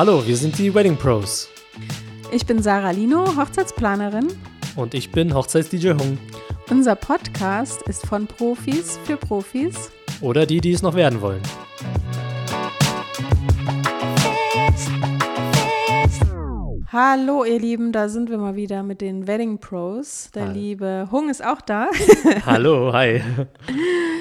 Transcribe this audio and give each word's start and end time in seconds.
Hallo, 0.00 0.26
wir 0.26 0.34
sind 0.34 0.56
die 0.56 0.74
Wedding 0.74 0.96
Pros. 0.96 1.50
Ich 2.32 2.46
bin 2.46 2.62
Sarah 2.62 2.90
Lino, 2.90 3.36
Hochzeitsplanerin. 3.36 4.28
Und 4.74 4.94
ich 4.94 5.12
bin 5.12 5.34
Hochzeits-DJ 5.34 5.90
Hung. 5.90 6.16
Unser 6.70 6.94
Podcast 6.94 7.82
ist 7.82 8.06
von 8.06 8.26
Profis 8.26 8.98
für 9.04 9.18
Profis. 9.18 9.90
Oder 10.22 10.46
die, 10.46 10.62
die 10.62 10.72
es 10.72 10.80
noch 10.80 10.94
werden 10.94 11.20
wollen. 11.20 11.42
Hallo 16.90 17.44
ihr 17.44 17.60
Lieben, 17.60 17.92
da 17.92 18.08
sind 18.08 18.30
wir 18.30 18.38
mal 18.38 18.56
wieder 18.56 18.82
mit 18.82 19.02
den 19.02 19.26
Wedding 19.26 19.58
Pros. 19.58 20.30
Der 20.34 20.46
Hi. 20.46 20.54
liebe 20.54 21.08
Hung 21.12 21.28
ist 21.28 21.44
auch 21.44 21.60
da. 21.60 21.90
Hallo, 22.46 22.90
hi. 22.94 23.20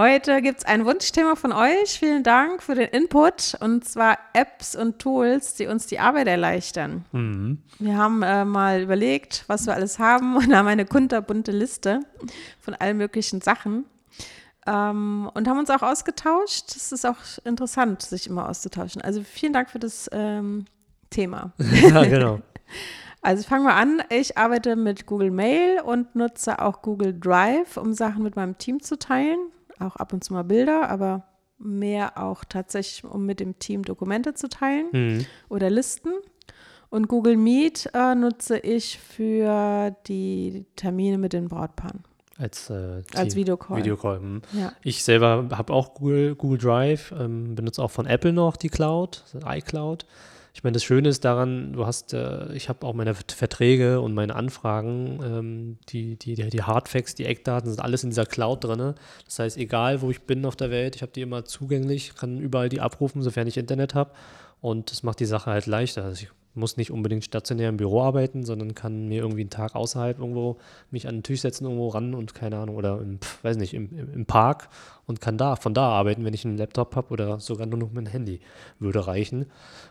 Heute 0.00 0.42
gibt 0.42 0.58
es 0.58 0.64
ein 0.64 0.84
Wunschthema 0.84 1.34
von 1.34 1.50
euch. 1.52 1.98
Vielen 1.98 2.22
Dank 2.22 2.62
für 2.62 2.76
den 2.76 2.86
Input 2.90 3.56
und 3.58 3.84
zwar 3.84 4.16
Apps 4.32 4.76
und 4.76 5.00
Tools, 5.00 5.54
die 5.54 5.66
uns 5.66 5.88
die 5.88 5.98
Arbeit 5.98 6.28
erleichtern. 6.28 7.04
Mhm. 7.10 7.58
Wir 7.80 7.96
haben 7.96 8.22
äh, 8.22 8.44
mal 8.44 8.80
überlegt, 8.80 9.42
was 9.48 9.66
wir 9.66 9.74
alles 9.74 9.98
haben 9.98 10.36
und 10.36 10.54
haben 10.54 10.68
eine 10.68 10.84
kunterbunte 10.84 11.50
Liste 11.50 12.02
von 12.60 12.74
allen 12.74 12.96
möglichen 12.96 13.40
Sachen 13.40 13.86
ähm, 14.68 15.28
und 15.34 15.48
haben 15.48 15.58
uns 15.58 15.70
auch 15.70 15.82
ausgetauscht. 15.82 16.76
Es 16.76 16.92
ist 16.92 17.04
auch 17.04 17.18
interessant, 17.44 18.02
sich 18.02 18.28
immer 18.28 18.48
auszutauschen. 18.48 19.02
Also 19.02 19.24
vielen 19.24 19.52
Dank 19.52 19.68
für 19.68 19.80
das 19.80 20.08
ähm, 20.12 20.66
Thema. 21.10 21.52
Ja, 21.58 22.04
genau. 22.04 22.40
Also 23.20 23.42
fangen 23.42 23.64
wir 23.64 23.74
an. 23.74 24.00
Ich 24.10 24.38
arbeite 24.38 24.76
mit 24.76 25.06
Google 25.06 25.32
Mail 25.32 25.80
und 25.80 26.14
nutze 26.14 26.62
auch 26.62 26.82
Google 26.82 27.18
Drive, 27.18 27.76
um 27.76 27.92
Sachen 27.92 28.22
mit 28.22 28.36
meinem 28.36 28.56
Team 28.58 28.80
zu 28.80 28.96
teilen. 28.96 29.40
Auch 29.80 29.96
ab 29.96 30.12
und 30.12 30.24
zu 30.24 30.32
mal 30.32 30.42
Bilder, 30.44 30.88
aber 30.90 31.24
mehr 31.58 32.18
auch 32.22 32.44
tatsächlich, 32.44 33.04
um 33.10 33.26
mit 33.26 33.40
dem 33.40 33.58
Team 33.58 33.82
Dokumente 33.82 34.34
zu 34.34 34.48
teilen 34.48 34.86
Mhm. 34.92 35.26
oder 35.48 35.70
Listen. 35.70 36.10
Und 36.90 37.08
Google 37.08 37.36
Meet 37.36 37.90
äh, 37.94 38.14
nutze 38.14 38.58
ich 38.58 38.98
für 38.98 39.94
die 40.06 40.64
Termine 40.76 41.18
mit 41.18 41.32
den 41.34 41.48
Brautpaaren. 41.48 42.02
Als, 42.38 42.70
äh, 42.70 43.02
Als 43.14 43.34
Videocall. 43.34 43.78
Videocall. 43.78 44.20
mhm. 44.20 44.42
Ja. 44.52 44.72
Ich 44.82 45.02
selber 45.04 45.48
habe 45.50 45.72
auch 45.72 45.94
Google, 45.94 46.34
Google 46.36 46.58
Drive, 46.58 47.12
ähm, 47.18 47.56
benutze 47.56 47.82
auch 47.82 47.90
von 47.90 48.06
Apple 48.06 48.32
noch 48.32 48.56
die 48.56 48.68
Cloud, 48.68 49.24
iCloud. 49.44 50.06
Ich 50.58 50.64
meine, 50.64 50.72
das 50.74 50.82
Schöne 50.82 51.08
ist 51.08 51.24
daran, 51.24 51.72
du 51.72 51.86
hast, 51.86 52.12
äh, 52.14 52.52
ich 52.52 52.68
habe 52.68 52.84
auch 52.84 52.92
meine 52.92 53.14
Vert- 53.14 53.30
Verträge 53.30 54.00
und 54.00 54.12
meine 54.12 54.34
Anfragen, 54.34 55.20
ähm, 55.22 55.78
die, 55.88 56.16
die, 56.16 56.34
die, 56.34 56.50
die 56.50 56.62
Hardfacts, 56.64 57.14
die 57.14 57.26
Eckdaten 57.26 57.70
sind 57.70 57.78
alles 57.80 58.02
in 58.02 58.10
dieser 58.10 58.26
Cloud 58.26 58.64
drin. 58.64 58.94
Das 59.24 59.38
heißt, 59.38 59.56
egal 59.56 60.02
wo 60.02 60.10
ich 60.10 60.22
bin 60.22 60.44
auf 60.44 60.56
der 60.56 60.72
Welt, 60.72 60.96
ich 60.96 61.02
habe 61.02 61.12
die 61.12 61.20
immer 61.20 61.44
zugänglich, 61.44 62.16
kann 62.16 62.40
überall 62.40 62.68
die 62.68 62.80
abrufen, 62.80 63.22
sofern 63.22 63.46
ich 63.46 63.56
Internet 63.56 63.94
habe. 63.94 64.10
Und 64.60 64.90
das 64.90 65.04
macht 65.04 65.20
die 65.20 65.26
Sache 65.26 65.52
halt 65.52 65.66
leichter. 65.66 66.02
Also 66.02 66.24
ich 66.24 66.30
muss 66.58 66.76
nicht 66.76 66.90
unbedingt 66.90 67.24
stationär 67.24 67.68
im 67.68 67.76
Büro 67.76 68.02
arbeiten, 68.02 68.44
sondern 68.44 68.74
kann 68.74 69.08
mir 69.08 69.22
irgendwie 69.22 69.42
einen 69.42 69.50
Tag 69.50 69.74
außerhalb 69.74 70.18
irgendwo 70.18 70.56
mich 70.90 71.08
an 71.08 71.16
den 71.16 71.22
Tisch 71.22 71.40
setzen, 71.40 71.64
irgendwo 71.64 71.88
ran 71.88 72.14
und 72.14 72.34
keine 72.34 72.58
Ahnung, 72.58 72.76
oder 72.76 73.00
im, 73.00 73.18
weiß 73.42 73.56
nicht, 73.56 73.74
im, 73.74 73.88
im, 74.14 74.26
Park 74.26 74.68
und 75.06 75.20
kann 75.20 75.38
da, 75.38 75.56
von 75.56 75.72
da 75.72 75.88
arbeiten, 75.88 76.24
wenn 76.24 76.34
ich 76.34 76.44
einen 76.44 76.58
Laptop 76.58 76.94
habe 76.96 77.12
oder 77.12 77.40
sogar 77.40 77.66
nur 77.66 77.78
noch 77.78 77.92
mein 77.92 78.06
Handy 78.06 78.40
würde 78.78 79.06
reichen, 79.06 79.46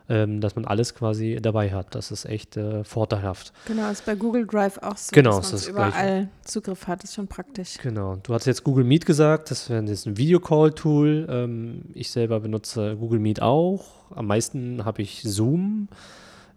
ähm, 0.10 0.42
dass 0.42 0.56
man 0.56 0.66
alles 0.66 0.94
quasi 0.94 1.40
dabei 1.42 1.72
hat. 1.72 1.96
Das 1.96 2.12
ist 2.12 2.26
echt 2.26 2.56
äh, 2.58 2.84
vorteilhaft. 2.84 3.52
Genau, 3.66 3.90
ist 3.90 4.06
bei 4.06 4.16
Google 4.16 4.46
Drive 4.46 4.78
auch 4.80 4.98
so, 4.98 5.12
Genau, 5.14 5.38
dass 5.38 5.46
man 5.46 5.52
das 5.54 5.68
überall 5.68 6.30
Zugriff 6.44 6.88
hat. 6.88 7.04
Ist 7.04 7.16
schon 7.16 7.28
praktisch. 7.28 7.78
Genau. 7.82 8.18
Du 8.18 8.34
hast 8.34 8.46
jetzt 8.46 8.64
Google 8.64 8.84
Meet 8.84 9.06
gesagt, 9.06 9.50
das 9.52 9.70
wäre 9.70 9.84
jetzt 9.84 10.06
ein 10.06 10.18
Videocall-Tool. 10.18 11.28
Ähm, 11.30 11.82
ich 11.94 12.12
selber 12.12 12.40
benutze 12.40 12.96
Google 12.98 13.20
Meet 13.20 13.42
auch. 13.42 13.86
Am 14.16 14.28
meisten 14.28 14.86
habe 14.86 15.02
ich 15.02 15.24
Zoom. 15.24 15.88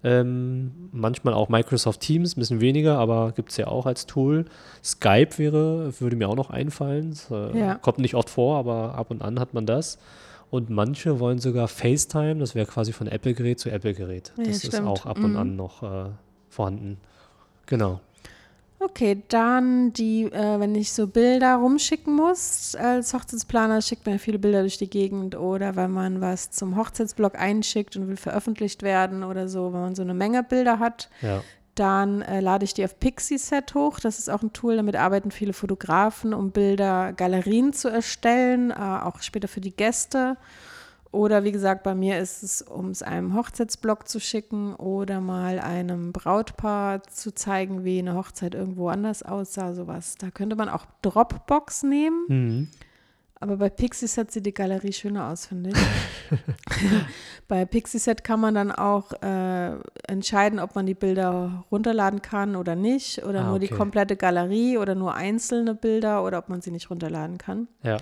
Ähm, 0.03 0.71
manchmal 0.93 1.35
auch 1.35 1.49
Microsoft 1.51 2.01
Teams, 2.01 2.37
ein 2.37 2.41
bisschen 2.41 2.61
weniger, 2.61 2.99
aber 2.99 3.33
gibt 3.33 3.51
es 3.51 3.57
ja 3.59 3.67
auch 3.67 3.85
als 3.87 4.07
Tool. 4.07 4.47
Skype 4.83 5.37
wäre, 5.39 5.93
würde 6.01 6.17
mir 6.17 6.29
auch 6.29 6.37
noch 6.37 6.51
einfallen. 6.51 7.15
Äh, 7.31 7.59
Ja. 7.59 7.75
Kommt 7.77 7.99
nicht 7.99 8.15
oft 8.15 8.31
vor, 8.31 8.57
aber 8.59 8.95
ab 8.95 9.11
und 9.11 9.21
an 9.23 9.39
hat 9.39 9.53
man 9.53 9.67
das. 9.67 9.99
Und 10.51 10.69
manche 10.71 11.21
wollen 11.21 11.39
sogar 11.39 11.69
FaceTime, 11.69 12.37
das 12.37 12.55
wäre 12.55 12.67
quasi 12.67 12.93
von 12.93 13.07
Apple-Gerät 13.07 13.61
zu 13.61 13.71
Apple-Gerät. 13.71 14.33
Ja, 14.37 14.45
Das 14.45 14.65
ist 14.65 14.67
stimmt. 14.69 14.89
auch 14.89 15.07
ab 15.07 15.19
und 15.19 15.33
Mhm. 15.33 15.37
an 15.39 15.57
noch 15.57 15.83
äh, 15.83 16.07
vorhanden. 16.49 16.97
Genau. 17.67 18.01
Okay, 18.83 19.23
dann 19.29 19.93
die, 19.93 20.23
äh, 20.25 20.59
wenn 20.59 20.75
ich 20.75 20.93
so 20.93 21.07
Bilder 21.07 21.57
rumschicken 21.57 22.17
muss, 22.17 22.75
als 22.75 23.13
Hochzeitsplaner 23.13 23.83
schickt 23.83 24.07
man 24.07 24.15
ja 24.15 24.19
viele 24.19 24.39
Bilder 24.39 24.63
durch 24.63 24.79
die 24.79 24.89
Gegend 24.89 25.37
oder 25.37 25.77
wenn 25.77 25.91
man 25.91 26.23
was 26.23 26.51
zum 26.51 26.77
Hochzeitsblog 26.77 27.39
einschickt 27.39 27.97
und 27.97 28.09
will 28.09 28.17
veröffentlicht 28.17 28.83
werden 28.83 29.23
oder 29.23 29.49
so, 29.49 29.75
wenn 29.75 29.81
man 29.81 29.95
so 29.95 30.01
eine 30.01 30.15
Menge 30.15 30.43
Bilder 30.43 30.79
hat, 30.79 31.11
Ja. 31.21 31.43
dann 31.75 32.23
äh, 32.23 32.41
lade 32.41 32.65
ich 32.65 32.73
die 32.73 32.83
auf 32.85 32.99
Pixieset 32.99 33.75
hoch. 33.75 34.01
Das 34.01 34.19
ist 34.19 34.31
auch 34.31 34.43
ein 34.43 34.55
Tool, 34.55 34.77
damit 34.77 34.97
arbeiten 34.97 35.31
viele 35.31 35.53
Fotografen, 35.53 36.33
um 36.33 36.51
Bilder, 36.51 37.13
Galerien 37.13 37.75
zu 37.75 37.89
erstellen, 37.89 38.71
äh, 38.71 38.75
auch 38.75 39.21
später 39.21 39.49
für 39.49 39.61
die 39.61 39.77
Gäste. 39.77 40.39
Oder 41.13 41.43
wie 41.43 41.51
gesagt, 41.51 41.83
bei 41.83 41.95
mir 41.97 42.19
ist 42.21 42.45
es, 42.45 42.63
um 42.63 42.91
es 42.91 43.03
einem 43.03 43.35
Hochzeitsblog 43.35 44.07
zu 44.07 44.21
schicken 44.21 44.75
oder 44.77 45.21
mal 45.21 45.59
einem 45.59 46.13
Brautpaar 46.13 47.03
zu 47.03 47.35
zeigen, 47.35 47.83
wie 47.85 47.99
eine 47.99 48.15
Hochzeit 48.15 48.55
irgendwo 48.55 48.89
anders 48.89 49.25
aussah, 49.25 49.75
sowas. 49.75 50.15
Da 50.19 50.31
könnte 50.31 50.55
man 50.55 50.69
auch 50.69 50.87
Dropbox 51.03 51.83
nehmen, 51.83 52.25
Mhm. 52.29 52.69
aber 53.41 53.57
bei 53.57 53.71
Pixieset 53.71 54.31
sieht 54.31 54.47
die 54.47 54.55
Galerie 54.55 54.93
schöner 54.93 55.31
aus, 55.31 55.47
finde 55.47 55.71
ich. 55.71 55.77
bei 57.49 57.65
Pixieset 57.65 58.23
kann 58.23 58.39
man 58.39 58.55
dann 58.55 58.71
auch 58.71 59.13
äh, 59.23 59.73
entscheiden, 60.07 60.61
ob 60.61 60.77
man 60.77 60.87
die 60.87 60.95
Bilder 60.95 61.65
runterladen 61.73 62.23
kann 62.23 62.55
oder 62.55 62.77
nicht 62.77 63.25
oder 63.25 63.41
Ah, 63.45 63.49
nur 63.49 63.59
die 63.59 63.67
okay. 63.67 63.77
komplette 63.77 64.15
Galerie 64.17 64.79
oder 64.79 64.95
nur 64.95 65.15
einzelne 65.15 65.75
Bilder 65.75 66.23
oder 66.25 66.39
ob 66.39 66.49
man 66.49 66.61
sie 66.61 66.71
nicht 66.71 66.89
runterladen 66.91 67.37
kann. 67.39 67.67
Ja. 67.83 67.97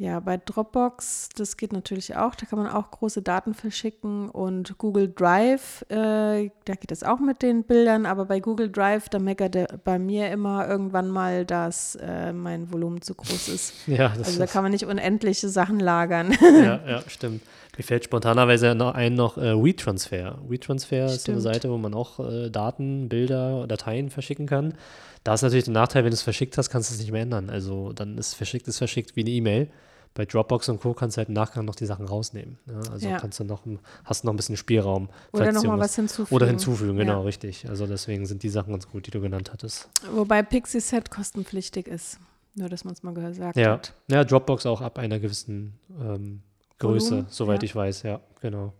Ja, 0.00 0.20
bei 0.20 0.36
Dropbox, 0.36 1.30
das 1.34 1.56
geht 1.56 1.72
natürlich 1.72 2.14
auch. 2.14 2.36
Da 2.36 2.46
kann 2.46 2.60
man 2.60 2.68
auch 2.68 2.92
große 2.92 3.20
Daten 3.20 3.52
verschicken. 3.52 4.28
Und 4.30 4.78
Google 4.78 5.12
Drive, 5.12 5.84
äh, 5.88 6.50
da 6.66 6.74
geht 6.76 6.92
es 6.92 7.02
auch 7.02 7.18
mit 7.18 7.42
den 7.42 7.64
Bildern. 7.64 8.06
Aber 8.06 8.26
bei 8.26 8.38
Google 8.38 8.70
Drive, 8.70 9.08
da 9.08 9.18
meckert 9.18 9.56
er 9.56 9.66
bei 9.82 9.98
mir 9.98 10.30
immer 10.30 10.68
irgendwann 10.68 11.08
mal, 11.08 11.44
dass 11.44 11.96
äh, 11.96 12.32
mein 12.32 12.72
Volumen 12.72 13.02
zu 13.02 13.14
groß 13.16 13.48
ist. 13.48 13.74
Ja, 13.88 14.10
das 14.10 14.28
Also 14.28 14.38
da 14.38 14.46
kann 14.46 14.62
man 14.62 14.70
nicht 14.70 14.86
unendliche 14.86 15.48
Sachen 15.48 15.80
lagern. 15.80 16.32
ja, 16.40 16.80
ja, 16.86 17.02
stimmt. 17.08 17.42
Mir 17.78 17.84
fällt 17.84 18.04
spontanerweise 18.04 18.74
noch 18.74 18.94
ein 18.94 19.14
noch 19.14 19.38
äh, 19.38 19.54
WeTransfer. 19.54 20.38
WeTransfer 20.48 21.06
ist 21.06 21.24
so 21.24 21.32
eine 21.32 21.40
Stimmt. 21.40 21.54
Seite, 21.54 21.70
wo 21.70 21.78
man 21.78 21.94
auch 21.94 22.18
äh, 22.18 22.50
Daten, 22.50 23.08
Bilder, 23.08 23.66
Dateien 23.68 24.10
verschicken 24.10 24.46
kann. 24.46 24.74
Da 25.22 25.34
ist 25.34 25.42
natürlich 25.42 25.64
der 25.66 25.74
Nachteil, 25.74 26.02
wenn 26.02 26.10
du 26.10 26.14
es 26.14 26.22
verschickt 26.22 26.58
hast, 26.58 26.70
kannst 26.70 26.90
du 26.90 26.94
es 26.94 27.00
nicht 27.00 27.12
mehr 27.12 27.22
ändern. 27.22 27.50
Also 27.50 27.92
dann 27.92 28.18
ist 28.18 28.34
verschickt, 28.34 28.66
ist 28.66 28.78
verschickt 28.78 29.14
wie 29.14 29.20
eine 29.20 29.30
E-Mail. 29.30 29.70
Bei 30.14 30.24
Dropbox 30.24 30.68
und 30.70 30.80
Co. 30.80 30.92
kannst 30.94 31.16
du 31.16 31.18
halt 31.18 31.28
im 31.28 31.34
Nachgang 31.34 31.64
noch 31.66 31.76
die 31.76 31.86
Sachen 31.86 32.06
rausnehmen. 32.06 32.58
Ja, 32.66 32.90
also 32.90 33.08
Ja. 33.08 33.18
kannst 33.20 33.38
du 33.38 33.44
noch, 33.44 33.64
ein- 33.64 33.78
hast 34.04 34.24
noch 34.24 34.32
ein 34.32 34.36
bisschen 34.36 34.56
Spielraum. 34.56 35.08
Oder 35.32 35.52
nochmal 35.52 35.64
irgendwas- 35.66 35.80
was 35.90 35.94
hinzufügen. 35.94 36.34
Oder 36.34 36.46
hinzufügen, 36.48 36.96
genau, 36.96 37.12
Ja. 37.20 37.20
richtig. 37.20 37.68
Also 37.68 37.86
deswegen 37.86 38.26
sind 38.26 38.42
die 38.42 38.48
Sachen 38.48 38.72
ganz 38.72 38.88
gut, 38.88 39.06
die 39.06 39.12
du 39.12 39.20
genannt 39.20 39.52
hattest. 39.52 39.88
Wobei 40.12 40.42
Pixieset 40.42 41.10
kostenpflichtig 41.12 41.86
ist. 41.86 42.18
Nur, 42.56 42.68
dass 42.68 42.82
man 42.84 42.94
es 42.94 43.04
mal 43.04 43.14
gesagt 43.14 43.56
Ja. 43.56 43.72
hat. 43.74 43.92
ja, 44.10 44.24
Dropbox 44.24 44.66
auch 44.66 44.80
ab 44.80 44.98
einer 44.98 45.20
gewissen 45.20 45.74
ähm, 46.00 46.40
Größe, 46.78 47.10
Volumen, 47.10 47.26
soweit 47.30 47.62
ja. 47.62 47.66
ich 47.66 47.74
weiß, 47.76 48.02
ja, 48.04 48.20
genau. 48.40 48.72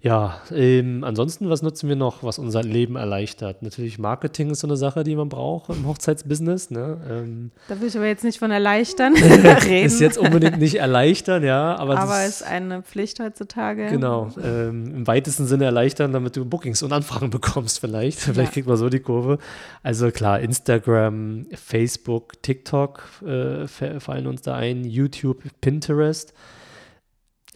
Ja, 0.00 0.40
ähm, 0.54 1.02
ansonsten, 1.02 1.50
was 1.50 1.60
nutzen 1.60 1.88
wir 1.88 1.96
noch, 1.96 2.22
was 2.22 2.38
unser 2.38 2.62
Leben 2.62 2.94
erleichtert? 2.94 3.62
Natürlich 3.64 3.98
Marketing 3.98 4.48
ist 4.50 4.60
so 4.60 4.68
eine 4.68 4.76
Sache, 4.76 5.02
die 5.02 5.16
man 5.16 5.28
braucht 5.28 5.70
im 5.70 5.88
Hochzeitsbusiness. 5.88 6.70
Ne? 6.70 6.98
Ähm, 7.10 7.50
Da 7.66 7.80
will 7.80 7.88
ich 7.88 7.96
aber 7.96 8.06
jetzt 8.06 8.22
nicht 8.22 8.38
von 8.38 8.52
erleichtern 8.52 9.14
reden. 9.16 9.86
ist 9.86 9.98
jetzt 10.00 10.16
unbedingt 10.16 10.58
nicht 10.60 10.76
erleichtern, 10.76 11.42
ja, 11.42 11.74
aber, 11.74 11.98
aber 11.98 12.12
das, 12.12 12.42
ist 12.42 12.42
eine 12.44 12.82
Pflicht 12.84 13.18
heutzutage. 13.18 13.88
Genau, 13.88 14.28
ähm, 14.40 14.94
im 14.98 15.06
weitesten 15.08 15.46
Sinne 15.48 15.64
erleichtern, 15.64 16.12
damit 16.12 16.36
du 16.36 16.44
Bookings 16.44 16.84
und 16.84 16.92
Anfragen 16.92 17.30
bekommst 17.38 17.80
vielleicht. 17.80 18.20
Vielleicht 18.20 18.52
kriegt 18.52 18.68
man 18.68 18.76
so 18.76 18.88
die 18.90 19.00
Kurve. 19.00 19.38
Also 19.82 20.12
klar, 20.12 20.38
Instagram, 20.38 21.46
Facebook, 21.56 22.40
TikTok 22.40 23.02
äh, 23.26 23.66
fa- 23.66 23.98
fallen 23.98 24.28
uns 24.28 24.42
da 24.42 24.54
ein, 24.54 24.84
YouTube, 24.84 25.42
Pinterest. 25.60 26.32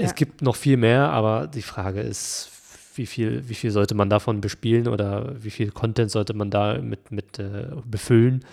Es 0.03 0.11
Ja. 0.11 0.15
gibt 0.15 0.43
noch 0.43 0.57
viel 0.57 0.77
mehr, 0.77 1.11
aber 1.11 1.47
die 1.47 1.63
Frage 1.63 2.01
ist, 2.01 2.51
wie 2.95 3.07
viel, 3.07 3.49
wie 3.49 3.55
viel 3.55 3.71
sollte 3.71 3.95
man 3.95 4.11
davon 4.11 4.41
bespielen 4.41 4.89
oder 4.89 5.43
wie 5.43 5.51
viel 5.51 5.71
Content 5.71 6.11
sollte 6.11 6.35
man 6.35 6.51
da 6.51 6.79
mit, 6.79 7.11
mit 7.11 7.39
äh, 7.39 7.67
befüllen? 7.85 8.45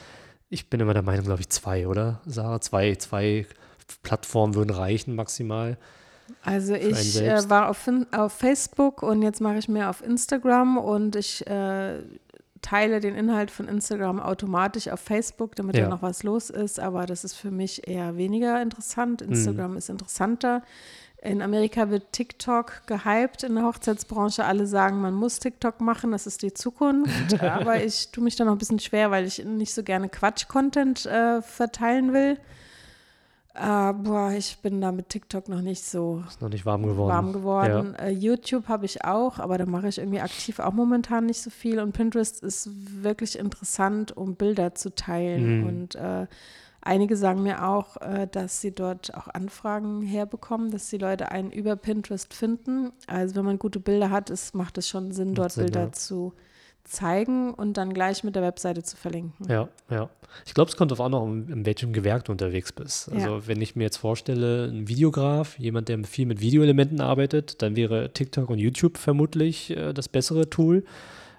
Ich 0.50 0.70
bin 0.70 0.80
immer 0.80 0.94
der 0.94 1.04
Meinung, 1.04 1.26
glaube 1.26 1.42
ich, 1.42 1.50
zwei, 1.50 1.88
oder? 1.88 2.22
Sarah, 2.26 2.62
zwei, 2.62 2.96
zwei 2.96 3.46
Plattformen 4.04 4.56
würden 4.56 4.72
reichen 4.72 5.16
maximal. 5.16 5.78
Also 6.44 6.76
ich 6.76 7.20
äh, 7.22 7.50
war 7.50 7.70
auf, 7.70 7.90
auf 8.12 8.34
Facebook 8.34 9.02
und 9.04 9.22
jetzt 9.24 9.42
mache 9.42 9.58
ich 9.58 9.68
mehr 9.68 9.90
auf 9.90 10.04
Instagram 10.04 10.78
und 10.78 11.16
ich 11.16 11.46
äh, 11.48 11.96
teile 12.62 13.00
den 13.00 13.16
Inhalt 13.16 13.52
von 13.52 13.68
Instagram 13.68 14.20
automatisch 14.20 14.88
auf 14.90 15.00
Facebook, 15.00 15.56
damit 15.56 15.76
Ja. 15.78 15.84
da 15.84 15.90
noch 15.90 16.02
was 16.02 16.24
los 16.24 16.50
ist, 16.50 16.80
aber 16.80 17.06
das 17.06 17.24
ist 17.24 17.34
für 17.36 17.52
mich 17.52 17.88
eher 17.88 18.18
weniger 18.18 18.62
interessant. 18.62 19.22
Instagram 19.22 19.78
ist 19.78 19.90
interessanter. 19.90 20.62
In 21.22 21.42
Amerika 21.42 21.90
wird 21.90 22.14
TikTok 22.14 22.84
gehypt 22.88 23.44
in 23.44 23.56
der 23.56 23.66
Hochzeitsbranche. 23.66 24.46
Alle 24.46 24.66
sagen, 24.68 25.02
man 25.02 25.14
muss 25.14 25.40
TikTok 25.40 25.82
machen, 25.82 26.12
das 26.14 26.26
ist 26.28 26.42
die 26.44 26.54
Zukunft. 26.54 27.42
Aber 27.44 27.84
ich 27.84 28.10
tue 28.12 28.24
mich 28.24 28.38
da 28.38 28.46
noch 28.46 28.54
ein 28.54 28.58
bisschen 28.58 28.80
schwer, 28.80 29.12
weil 29.12 29.26
ich 29.26 29.44
nicht 29.44 29.74
so 29.74 29.84
gerne 29.84 30.08
Quatsch-Content 30.08 31.06
äh, 31.08 31.42
verteilen 31.42 32.14
will. 32.14 32.38
Äh, 33.60 33.94
boah, 33.94 34.32
ich 34.32 34.58
bin 34.60 34.80
da 34.80 34.94
mit 34.94 35.10
TikTok 35.10 35.50
noch 35.50 35.62
nicht 35.62 35.84
so 35.84 36.24
Ist 36.28 36.42
noch 36.42 36.50
nicht 36.50 36.66
warm 36.66 36.84
geworden. 36.84 37.10
warm 37.10 37.34
geworden. 37.34 37.96
Äh, 37.96 38.12
YouTube 38.12 38.70
habe 38.70 38.86
ich 38.86 39.04
auch, 39.04 39.38
aber 39.40 39.58
da 39.58 39.66
mache 39.66 39.90
ich 39.90 39.98
irgendwie 39.98 40.22
aktiv 40.22 40.60
auch 40.60 40.72
momentan 40.72 41.26
nicht 41.26 41.42
so 41.42 41.50
viel. 41.50 41.80
Und 41.80 41.92
Pinterest 41.92 42.42
ist 42.42 42.70
wirklich 43.04 43.38
interessant, 43.38 44.16
um 44.16 44.36
Bilder 44.36 44.76
zu 44.76 44.96
teilen. 44.96 45.60
Mhm. 45.60 45.68
Und 45.68 45.96
äh, 45.96 46.28
einige 46.80 47.18
sagen 47.18 47.44
mir 47.44 47.68
auch, 47.68 47.98
äh, 47.98 48.28
dass 48.32 48.62
sie 48.62 48.72
dort 48.72 49.14
auch 49.14 49.28
Anfragen 49.28 50.04
herbekommen, 50.04 50.72
dass 50.72 50.90
die 50.90 50.98
Leute 50.98 51.30
einen 51.30 51.52
über 51.52 51.76
Pinterest 51.76 52.34
finden. 52.34 52.92
Also 53.08 53.36
wenn 53.36 53.46
man 53.46 53.60
gute 53.60 53.82
Bilder 53.82 54.10
hat, 54.10 54.30
ist, 54.30 54.56
macht 54.56 54.78
es 54.78 54.88
schon 54.88 55.12
Sinn, 55.12 55.36
dort 55.36 55.52
Sinn, 55.52 55.66
Bilder 55.66 55.84
ja. 55.84 55.92
zu 55.92 56.34
zeigen 56.90 57.54
und 57.54 57.78
dann 57.78 57.94
gleich 57.94 58.24
mit 58.24 58.36
der 58.36 58.44
Webseite 58.44 58.84
zu 58.84 58.98
verlinken. 58.98 59.48
Ja, 59.48 59.70
ja. 59.90 60.10
Ich 60.46 60.54
glaube, 60.54 60.70
es 60.70 60.78
kommt 60.78 60.92
auf 60.92 61.02
an, 61.02 61.14
auch 61.14 61.26
in 61.26 61.66
welchem 61.66 61.94
Gewerk 61.94 62.26
du 62.26 62.32
unterwegs 62.32 62.72
bist. 62.72 63.12
Also 63.12 63.38
Ja. 63.38 63.48
wenn 63.48 63.62
ich 63.62 63.76
mir 63.76 63.84
jetzt 63.84 63.98
vorstelle, 63.98 64.66
ein 64.66 64.88
Videograf, 64.88 65.58
jemand, 65.58 65.90
der 65.90 66.04
viel 66.04 66.26
mit 66.26 66.40
Videoelementen 66.42 67.02
arbeitet, 67.02 67.62
dann 67.62 67.76
wäre 67.76 68.12
TikTok 68.14 68.50
und 68.50 68.60
YouTube 68.60 68.98
vermutlich 68.98 69.72
äh, 69.72 69.94
das 69.94 70.08
bessere 70.10 70.50
Tool. 70.50 70.84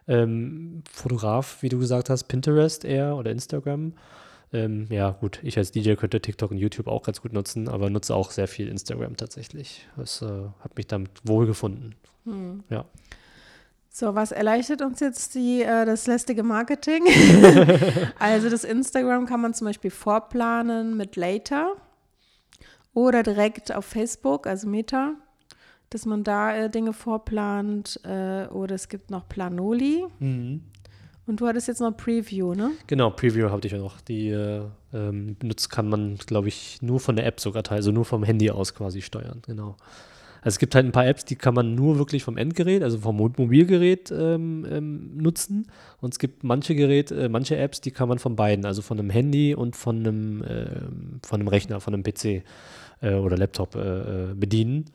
Ähm, 0.09 0.83
Fotograf, 0.91 1.63
wie 1.63 1.69
du 1.69 1.79
gesagt 1.79 2.11
hast, 2.11 2.25
Pinterest 2.25 2.85
eher 2.85 3.17
oder 3.17 3.31
Instagram. 3.31 3.93
Ähm, 4.53 4.87
ja, 4.91 5.13
gut, 5.13 5.39
ich 5.45 5.57
als 5.59 5.71
DJ 5.71 5.95
könnte 5.95 6.21
TikTok 6.21 6.51
und 6.51 6.59
YouTube 6.59 6.89
auch 6.89 7.05
ganz 7.05 7.23
gut 7.23 7.33
nutzen, 7.33 7.69
aber 7.69 7.89
nutze 7.91 8.15
auch 8.15 8.33
sehr 8.33 8.49
viel 8.49 8.67
Instagram 8.67 9.17
tatsächlich. 9.17 9.87
Das 9.97 10.23
äh, 10.23 10.27
hat 10.61 10.77
mich 10.77 10.89
damit 10.89 11.11
wohlgefunden. 11.25 11.95
Hm. 12.25 12.65
Ja. 12.69 12.85
So, 13.93 14.15
was 14.15 14.31
erleichtert 14.31 14.83
uns 14.83 15.01
jetzt 15.01 15.35
die, 15.35 15.63
äh, 15.63 15.85
das 15.85 16.07
lästige 16.07 16.45
Marketing? 16.45 17.03
also 18.21 18.49
das 18.49 18.63
Instagram 18.63 19.27
kann 19.27 19.41
man 19.41 19.53
zum 19.53 19.67
Beispiel 19.67 19.91
vorplanen 19.91 20.97
mit 20.97 21.17
Later 21.17 21.75
oder 22.95 23.25
direkt 23.25 23.75
auf 23.75 23.85
Facebook, 23.85 24.47
also 24.47 24.69
Meta, 24.69 25.15
dass 25.91 26.07
man 26.07 26.23
da 26.23 26.55
äh, 26.55 26.71
Dinge 26.71 26.93
vorplant 26.93 28.01
äh, 28.05 28.47
oder 28.47 28.77
es 28.77 28.89
gibt 28.89 29.11
noch 29.11 29.29
Planoli 29.29 30.05
und 31.31 31.41
du 31.41 31.47
hattest 31.47 31.69
jetzt 31.69 31.81
noch 31.81 31.97
Preview, 31.97 32.55
ne? 32.55 32.73
Genau, 32.89 33.11
Preview 33.11 33.51
hatte 33.51 33.69
ich 33.69 33.73
ja 33.73 33.79
noch. 33.79 34.01
Die 34.01 34.31
äh, 34.31 34.63
ähm, 34.93 35.37
benutzt 35.39 35.71
kann 35.71 35.89
man, 35.89 36.17
glaube 36.17 36.49
ich, 36.49 36.83
nur 36.83 36.99
von 36.99 37.15
der 37.15 37.25
App 37.25 37.39
sogar 37.39 37.63
teilen, 37.63 37.79
also 37.79 37.93
nur 37.93 38.05
vom 38.05 38.25
Handy 38.25 38.51
aus 38.51 38.75
quasi 38.75 39.01
steuern. 39.01 39.41
Genau. 39.47 39.77
Also 40.43 40.55
es 40.55 40.59
gibt 40.59 40.75
halt 40.75 40.87
ein 40.87 40.93
paar 40.93 41.07
Apps, 41.07 41.25
die 41.25 41.37
kann 41.37 41.55
man 41.55 41.75
nur 41.75 41.99
wirklich 41.99 42.25
vom 42.25 42.37
Endgerät, 42.37 42.83
also 42.83 42.99
vom 42.99 43.17
Mo- 43.17 43.31
Mobilgerät 43.37 44.11
ähm, 44.11 44.67
ähm, 44.71 45.17
nutzen. 45.17 45.67
Und 46.01 46.15
es 46.15 46.19
gibt 46.19 46.45
manche 46.45 46.75
Geräte, 46.75 47.15
äh, 47.25 47.29
manche 47.29 47.57
Apps, 47.57 47.81
die 47.81 47.91
kann 47.91 48.09
man 48.09 48.19
von 48.19 48.37
beiden, 48.37 48.65
also 48.65 48.81
von 48.83 48.99
einem 48.99 49.11
Handy 49.11 49.55
und 49.55 49.77
von 49.77 49.99
einem, 49.99 50.43
ähm, 50.49 51.21
von 51.25 51.41
einem 51.41 51.49
Rechner, 51.49 51.81
von 51.81 51.93
einem 51.95 52.03
PC 52.03 52.43
äh, 53.03 53.15
oder 53.15 53.37
Laptop 53.37 53.75
äh, 53.75 54.31
äh, 54.31 54.35
bedienen. 54.35 54.87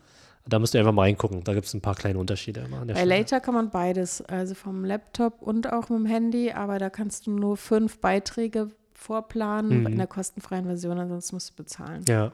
Da 0.47 0.59
müsst 0.59 0.75
ihr 0.75 0.79
einfach 0.79 0.93
mal 0.93 1.03
reingucken. 1.03 1.43
Da 1.43 1.53
gibt 1.55 1.65
es 1.65 1.73
ein 1.73 1.81
paar 1.81 1.95
kleine 1.95 2.19
Unterschiede 2.19 2.59
immer 2.61 2.79
an 2.81 2.87
der 2.87 2.93
Bei 2.95 2.99
Stelle. 3.01 3.17
Later 3.17 3.39
kann 3.39 3.53
man 3.55 3.69
beides, 3.71 4.21
also 4.21 4.53
vom 4.53 4.85
Laptop 4.85 5.41
und 5.41 5.71
auch 5.73 5.89
mit 5.89 5.99
dem 5.99 6.05
Handy, 6.05 6.51
aber 6.51 6.77
da 6.77 6.89
kannst 6.91 7.25
du 7.27 7.31
nur 7.31 7.57
fünf 7.57 7.99
Beiträge 7.99 8.69
vorplanen 8.93 9.81
Mhm. 9.81 9.87
in 9.87 9.97
der 9.97 10.07
kostenfreien 10.07 10.65
Version, 10.65 10.97
ansonsten 10.99 11.35
musst 11.35 11.51
du 11.51 11.55
bezahlen. 11.55 12.03
Ja. 12.07 12.31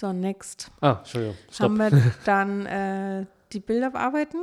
So, 0.00 0.12
next. 0.12 0.70
Ah, 0.80 0.98
Entschuldigung. 0.98 1.34
Stopp. 1.50 1.70
Haben 1.70 1.78
wir 1.78 2.02
dann 2.24 2.66
äh, 2.66 3.26
die 3.52 3.58
Bilder 3.58 3.90
bearbeiten? 3.90 4.38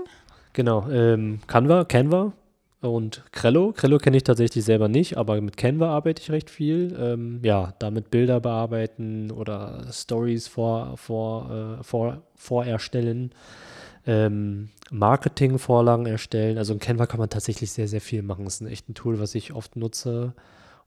Genau, 0.52 0.90
ähm, 0.90 1.40
Canva, 1.48 1.86
Canva 1.86 2.34
und 2.82 3.24
Crello. 3.32 3.72
Crello 3.72 3.98
kenne 3.98 4.18
ich 4.18 4.24
tatsächlich 4.24 4.66
selber 4.66 4.90
nicht, 4.90 5.16
aber 5.16 5.40
mit 5.40 5.56
Canva 5.56 5.88
arbeite 5.88 6.22
ich 6.22 6.30
recht 6.30 6.50
viel. 6.50 6.94
Ähm, 7.00 7.40
ja, 7.42 7.74
damit 7.80 8.12
Bilder 8.12 8.42
bearbeiten 8.42 9.32
oder 9.32 9.86
Stories 9.94 10.50
vor, 10.50 10.98
vor, 10.98 11.78
äh, 11.80 11.84
vor, 11.86 12.22
vorerstellen, 12.36 13.32
ähm, 14.06 14.72
Marketingvorlagen 14.92 16.06
erstellen. 16.06 16.58
Also 16.58 16.74
in 16.74 16.80
Canva 16.80 17.06
kann 17.06 17.22
man 17.22 17.30
tatsächlich 17.30 17.72
sehr, 17.72 17.88
sehr 17.88 18.02
viel 18.02 18.24
machen. 18.24 18.44
Das 18.44 18.56
ist 18.56 18.62
ein 18.62 18.68
echt 18.68 18.90
ein 18.90 18.94
Tool, 18.94 19.22
was 19.22 19.36
ich 19.36 19.54
oft 19.54 19.78
nutze, 19.78 20.34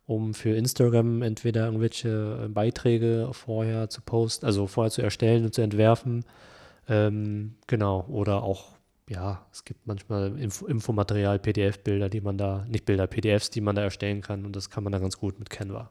um 0.08 0.32
für 0.32 0.56
Instagram 0.56 1.20
entweder 1.20 1.66
irgendwelche 1.66 2.44
äh, 2.44 2.48
Beiträge 2.48 3.28
vorher 3.32 3.90
zu 3.90 4.00
posten, 4.00 4.46
also 4.46 4.66
vorher 4.66 4.90
zu 4.90 5.02
erstellen 5.02 5.44
und 5.44 5.54
zu 5.54 5.60
entwerfen. 5.60 6.24
Ähm, 6.88 7.56
genau, 7.66 8.06
oder 8.08 8.42
auch, 8.42 8.70
ja, 9.10 9.44
es 9.52 9.66
gibt 9.66 9.86
manchmal 9.86 10.38
Info 10.38 10.64
Infomaterial, 10.66 11.38
PDF-Bilder, 11.38 12.08
die 12.08 12.22
man 12.22 12.38
da, 12.38 12.64
nicht 12.70 12.86
Bilder, 12.86 13.06
PDFs, 13.06 13.50
die 13.50 13.60
man 13.60 13.76
da 13.76 13.82
erstellen 13.82 14.22
kann 14.22 14.46
und 14.46 14.56
das 14.56 14.70
kann 14.70 14.82
man 14.82 14.94
da 14.94 14.98
ganz 14.98 15.18
gut 15.18 15.38
mit 15.38 15.50
Canva. 15.50 15.90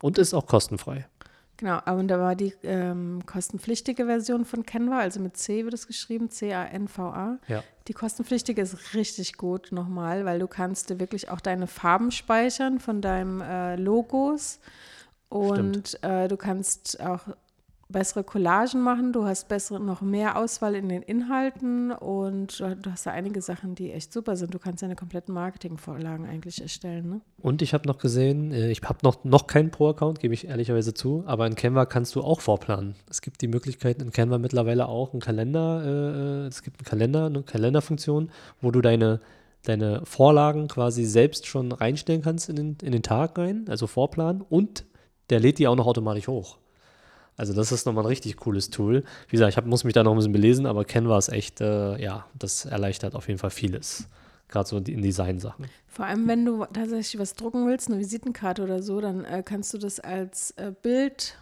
Und 0.00 0.16
ist 0.16 0.32
auch 0.32 0.46
kostenfrei. 0.46 1.06
Genau, 1.58 1.80
aber 1.84 2.02
da 2.04 2.18
war 2.18 2.34
die 2.34 2.52
ähm, 2.62 3.22
kostenpflichtige 3.24 4.06
Version 4.06 4.44
von 4.44 4.66
Canva, 4.66 4.98
also 4.98 5.20
mit 5.20 5.36
C 5.36 5.64
wird 5.64 5.72
es 5.72 5.86
geschrieben, 5.86 6.28
C-A-N-V-A. 6.28 7.38
Ja. 7.48 7.64
Die 7.88 7.94
kostenpflichtige 7.94 8.60
ist 8.60 8.94
richtig 8.94 9.36
gut 9.38 9.68
nochmal, 9.72 10.24
weil 10.26 10.38
du 10.38 10.48
kannst 10.48 10.98
wirklich 10.98 11.30
auch 11.30 11.40
deine 11.40 11.66
Farben 11.66 12.10
speichern 12.10 12.78
von 12.78 13.00
deinem 13.00 13.40
äh, 13.40 13.76
Logos 13.76 14.60
und 15.28 16.02
äh, 16.02 16.28
du 16.28 16.36
kannst 16.36 17.00
auch 17.00 17.22
bessere 17.88 18.24
Collagen 18.24 18.82
machen, 18.82 19.12
du 19.12 19.24
hast 19.24 19.48
bessere, 19.48 19.78
noch 19.78 20.00
mehr 20.00 20.36
Auswahl 20.36 20.74
in 20.74 20.88
den 20.88 21.02
Inhalten 21.02 21.92
und 21.92 22.58
du, 22.58 22.90
hast 22.90 23.06
da 23.06 23.12
einige 23.12 23.40
Sachen, 23.40 23.74
die 23.74 23.92
echt 23.92 24.12
super 24.12 24.36
sind. 24.36 24.52
Du 24.54 24.58
kannst 24.58 24.82
deine 24.82 24.96
kompletten 24.96 25.32
Marketingvorlagen 25.34 26.26
eigentlich 26.26 26.60
erstellen, 26.60 27.08
ne? 27.08 27.20
Und 27.40 27.62
ich 27.62 27.74
habe 27.74 27.86
noch 27.86 27.98
gesehen, 27.98 28.50
äh, 28.52 28.70
ich 28.70 28.82
habe 28.82 28.98
noch, 29.02 29.22
noch 29.24 29.46
keinen 29.46 29.70
Pro-Account, 29.70 30.18
gebe 30.18 30.34
ich 30.34 30.48
ehrlicherweise 30.48 30.94
zu, 30.94 31.22
aber 31.26 31.46
in 31.46 31.54
Canva 31.54 31.86
kannst 31.86 32.14
du 32.16 32.22
auch 32.22 32.40
vorplanen. 32.40 32.96
Es 33.08 33.22
gibt 33.22 33.40
die 33.40 33.48
Möglichkeit 33.48 34.02
in 34.02 34.10
Canva 34.10 34.38
mittlerweile 34.38 34.88
auch 34.88 35.12
einen 35.12 35.20
Kalender, 35.20 36.44
äh, 36.44 36.46
es 36.48 36.62
gibt 36.62 36.80
einen 36.80 36.86
Kalender, 36.86 37.26
eine 37.26 37.42
Kalenderfunktion, 37.42 38.30
wo 38.60 38.72
du 38.72 38.80
deine, 38.80 39.20
deine 39.62 40.04
Vorlagen 40.04 40.66
quasi 40.66 41.04
selbst 41.04 41.46
schon 41.46 41.70
reinstellen 41.70 42.22
kannst 42.22 42.48
in 42.48 42.56
den, 42.56 42.76
in 42.82 42.90
den 42.90 43.02
Tag 43.02 43.38
rein, 43.38 43.66
also 43.68 43.86
vorplanen 43.86 44.42
und 44.42 44.84
der 45.30 45.38
lädt 45.38 45.58
die 45.58 45.68
auch 45.68 45.76
noch 45.76 45.86
automatisch 45.86 46.26
hoch. 46.26 46.58
Also 47.36 47.52
das 47.52 47.70
ist 47.72 47.84
nochmal 47.86 48.04
ein 48.04 48.08
richtig 48.08 48.36
cooles 48.36 48.70
Tool. 48.70 49.04
Wie 49.28 49.32
gesagt, 49.32 49.50
ich 49.50 49.56
hab, 49.56 49.66
muss 49.66 49.84
mich 49.84 49.92
da 49.92 50.02
noch 50.02 50.12
ein 50.12 50.16
bisschen 50.16 50.32
belesen, 50.32 50.66
aber 50.66 50.84
Canva 50.84 51.18
ist 51.18 51.28
echt, 51.28 51.60
äh, 51.60 52.00
ja, 52.02 52.26
das 52.38 52.64
erleichtert 52.64 53.14
auf 53.14 53.28
jeden 53.28 53.38
Fall 53.38 53.50
vieles. 53.50 54.08
Gerade 54.48 54.68
so 54.68 54.78
in 54.78 55.02
Design-Sachen. 55.02 55.66
Vor 55.88 56.06
allem, 56.06 56.28
wenn 56.28 56.44
du 56.44 56.64
tatsächlich 56.66 57.20
was 57.20 57.34
drucken 57.34 57.66
willst, 57.66 57.88
eine 57.90 57.98
Visitenkarte 57.98 58.62
oder 58.62 58.82
so, 58.82 59.00
dann 59.00 59.24
äh, 59.24 59.42
kannst 59.44 59.74
du 59.74 59.78
das 59.78 59.98
als 60.00 60.52
äh, 60.52 60.72
Bild 60.82 61.36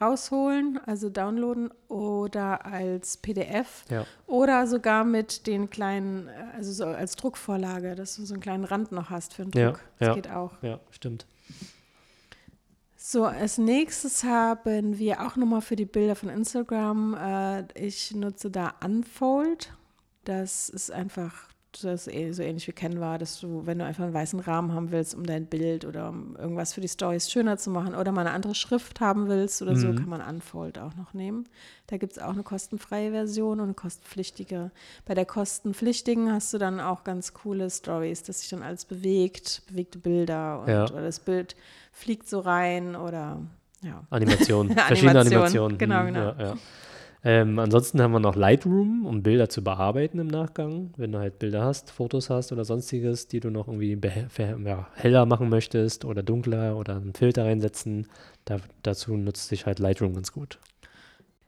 rausholen, 0.00 0.78
also 0.86 1.08
downloaden 1.10 1.70
oder 1.88 2.64
als 2.66 3.16
PDF 3.16 3.84
Ja. 3.90 4.04
oder 4.26 4.66
sogar 4.66 5.04
mit 5.04 5.46
den 5.46 5.70
kleinen, 5.70 6.28
äh, 6.28 6.32
also 6.56 6.72
so 6.72 6.84
als 6.84 7.16
Druckvorlage, 7.16 7.94
dass 7.94 8.16
du 8.16 8.24
so 8.24 8.34
einen 8.34 8.42
kleinen 8.42 8.64
Rand 8.64 8.92
noch 8.92 9.10
hast 9.10 9.34
für 9.34 9.42
den 9.44 9.50
Druck. 9.50 9.62
Ja, 9.62 9.72
das 9.98 10.08
ja. 10.08 10.14
geht 10.14 10.30
auch. 10.30 10.52
Ja, 10.62 10.80
stimmt. 10.90 11.26
So, 13.08 13.24
als 13.24 13.56
nächstes 13.56 14.24
haben 14.24 14.98
wir 14.98 15.24
auch 15.24 15.36
nochmal 15.36 15.60
für 15.60 15.76
die 15.76 15.84
Bilder 15.84 16.16
von 16.16 16.28
Instagram, 16.28 17.14
äh, 17.14 17.64
ich 17.80 18.12
nutze 18.16 18.50
da 18.50 18.74
Unfold. 18.82 19.72
Das 20.24 20.68
ist 20.68 20.90
einfach, 20.90 21.46
das 21.84 22.06
ist 22.06 22.12
eh- 22.14 22.32
so 22.32 22.42
ähnlich 22.42 22.66
wie 22.68 22.72
Canva, 22.72 23.18
dass 23.18 23.40
du, 23.40 23.66
wenn 23.66 23.78
du 23.78 23.84
einfach 23.84 24.04
einen 24.04 24.14
weißen 24.14 24.40
Rahmen 24.40 24.72
haben 24.72 24.90
willst, 24.90 25.14
um 25.14 25.24
dein 25.24 25.46
Bild 25.46 25.84
oder 25.84 26.08
um 26.10 26.36
irgendwas 26.36 26.72
für 26.74 26.80
die 26.80 26.88
Stories 26.88 27.30
schöner 27.30 27.56
zu 27.58 27.70
machen 27.70 27.94
oder 27.94 28.12
mal 28.12 28.22
eine 28.22 28.30
andere 28.32 28.54
Schrift 28.54 29.00
haben 29.00 29.28
willst 29.28 29.62
oder 29.62 29.76
so, 29.76 29.88
Mhm. 29.88 29.96
kann 29.96 30.08
man 30.08 30.20
Unfold 30.20 30.78
auch 30.78 30.94
noch 30.96 31.14
nehmen. 31.14 31.48
Da 31.88 31.96
gibt 31.96 32.12
es 32.12 32.18
auch 32.18 32.32
eine 32.32 32.42
kostenfreie 32.42 33.10
Version 33.10 33.58
und 33.60 33.64
eine 33.66 33.74
kostenpflichtige. 33.74 34.70
Bei 35.04 35.14
der 35.14 35.24
kostenpflichtigen 35.26 36.32
hast 36.32 36.52
du 36.54 36.58
dann 36.58 36.80
auch 36.80 37.04
ganz 37.04 37.34
coole 37.34 37.70
Stories, 37.70 38.22
dass 38.22 38.40
sich 38.40 38.48
dann 38.50 38.62
alles 38.62 38.84
bewegt, 38.84 39.62
bewegte 39.68 39.98
Bilder 39.98 40.60
und 40.62 40.68
Ja. 40.68 40.84
oder 40.84 41.02
das 41.02 41.20
Bild 41.20 41.56
fliegt 41.92 42.28
so 42.28 42.40
rein 42.40 42.94
oder 42.96 43.40
ja. 43.82 44.02
Animationen, 44.10 44.72
verschiedene 44.76 45.20
Animation, 45.20 45.36
Animationen. 45.42 45.78
genau, 45.78 46.00
Hm, 46.00 46.06
genau. 46.06 46.20
Ja, 46.20 46.36
ja. 46.38 46.54
Ähm, 47.28 47.58
ansonsten 47.58 48.00
haben 48.00 48.12
wir 48.12 48.20
noch 48.20 48.36
Lightroom, 48.36 49.04
um 49.04 49.24
Bilder 49.24 49.48
zu 49.48 49.64
bearbeiten 49.64 50.20
im 50.20 50.28
Nachgang. 50.28 50.92
Wenn 50.96 51.10
du 51.10 51.18
halt 51.18 51.40
Bilder 51.40 51.64
hast, 51.64 51.90
Fotos 51.90 52.30
hast 52.30 52.52
oder 52.52 52.64
sonstiges, 52.64 53.26
die 53.26 53.40
du 53.40 53.50
noch 53.50 53.66
irgendwie 53.66 53.98
ja, 54.64 54.86
heller 54.94 55.26
machen 55.26 55.48
möchtest 55.48 56.04
oder 56.04 56.22
dunkler 56.22 56.76
oder 56.76 56.94
einen 56.94 57.14
Filter 57.14 57.44
reinsetzen, 57.44 58.06
da, 58.44 58.58
dazu 58.84 59.16
nutzt 59.16 59.48
sich 59.48 59.66
halt 59.66 59.80
Lightroom 59.80 60.14
ganz 60.14 60.30
gut. 60.30 60.60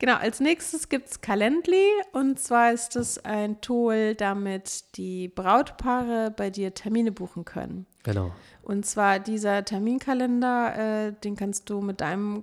Genau, 0.00 0.16
als 0.16 0.40
nächstes 0.40 0.88
gibt 0.88 1.11
es 1.11 1.20
Calendly 1.20 1.87
und 2.12 2.40
zwar 2.40 2.73
ist 2.73 2.97
es 2.97 3.25
ein 3.25 3.61
Tool, 3.61 4.16
damit 4.16 4.97
die 4.97 5.28
Brautpaare 5.28 6.35
bei 6.37 6.50
dir 6.50 6.75
Termine 6.75 7.12
buchen 7.12 7.44
können. 7.44 7.87
Genau. 8.02 8.32
Und 8.62 8.85
zwar 8.85 9.20
dieser 9.20 9.64
Terminkalender, 9.64 11.06
äh, 11.06 11.12
den 11.23 11.37
kannst 11.37 11.70
du 11.70 11.80
mit 11.80 12.00
deinem 12.00 12.42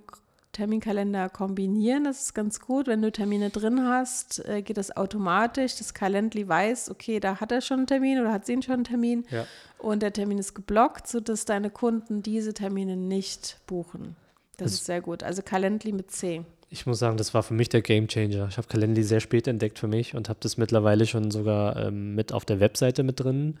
Terminkalender 0.56 1.28
kombinieren. 1.28 2.04
Das 2.04 2.22
ist 2.22 2.34
ganz 2.34 2.60
gut. 2.60 2.86
Wenn 2.86 3.02
du 3.02 3.12
Termine 3.12 3.50
drin 3.50 3.86
hast, 3.86 4.44
äh, 4.48 4.62
geht 4.62 4.78
das 4.78 4.96
automatisch. 4.96 5.76
Das 5.76 5.92
Calendly 5.94 6.48
weiß, 6.48 6.90
okay, 6.90 7.20
da 7.20 7.40
hat 7.40 7.52
er 7.52 7.60
schon 7.60 7.78
einen 7.80 7.86
Termin 7.86 8.18
oder 8.20 8.32
hat 8.32 8.46
sie 8.46 8.60
schon 8.62 8.74
einen 8.74 8.84
Termin. 8.84 9.24
Ja. 9.30 9.46
Und 9.78 10.02
der 10.02 10.12
Termin 10.12 10.38
ist 10.38 10.54
geblockt, 10.54 11.06
sodass 11.08 11.44
deine 11.44 11.68
Kunden 11.70 12.22
diese 12.22 12.54
Termine 12.54 12.96
nicht 12.96 13.58
buchen. 13.66 14.16
Das, 14.56 14.64
Das- 14.70 14.72
ist 14.80 14.86
sehr 14.86 15.00
gut. 15.02 15.22
Also 15.22 15.42
Calendly 15.42 15.92
mit 15.92 16.10
C. 16.10 16.42
Ich 16.70 16.84
muss 16.84 16.98
sagen, 16.98 17.16
das 17.16 17.32
war 17.32 17.42
für 17.44 17.54
mich 17.54 17.68
der 17.68 17.80
Game 17.82 18.08
Changer. 18.08 18.48
Ich 18.48 18.56
habe 18.56 18.66
Calendly 18.66 19.04
sehr 19.04 19.20
spät 19.20 19.46
entdeckt 19.46 19.78
für 19.78 19.86
mich 19.86 20.16
und 20.16 20.28
habe 20.28 20.40
das 20.42 20.56
mittlerweile 20.56 21.06
schon 21.06 21.30
sogar 21.30 21.76
ähm, 21.76 22.14
mit 22.16 22.32
auf 22.32 22.44
der 22.44 22.58
Webseite 22.58 23.02
mit 23.04 23.20
drin. 23.20 23.58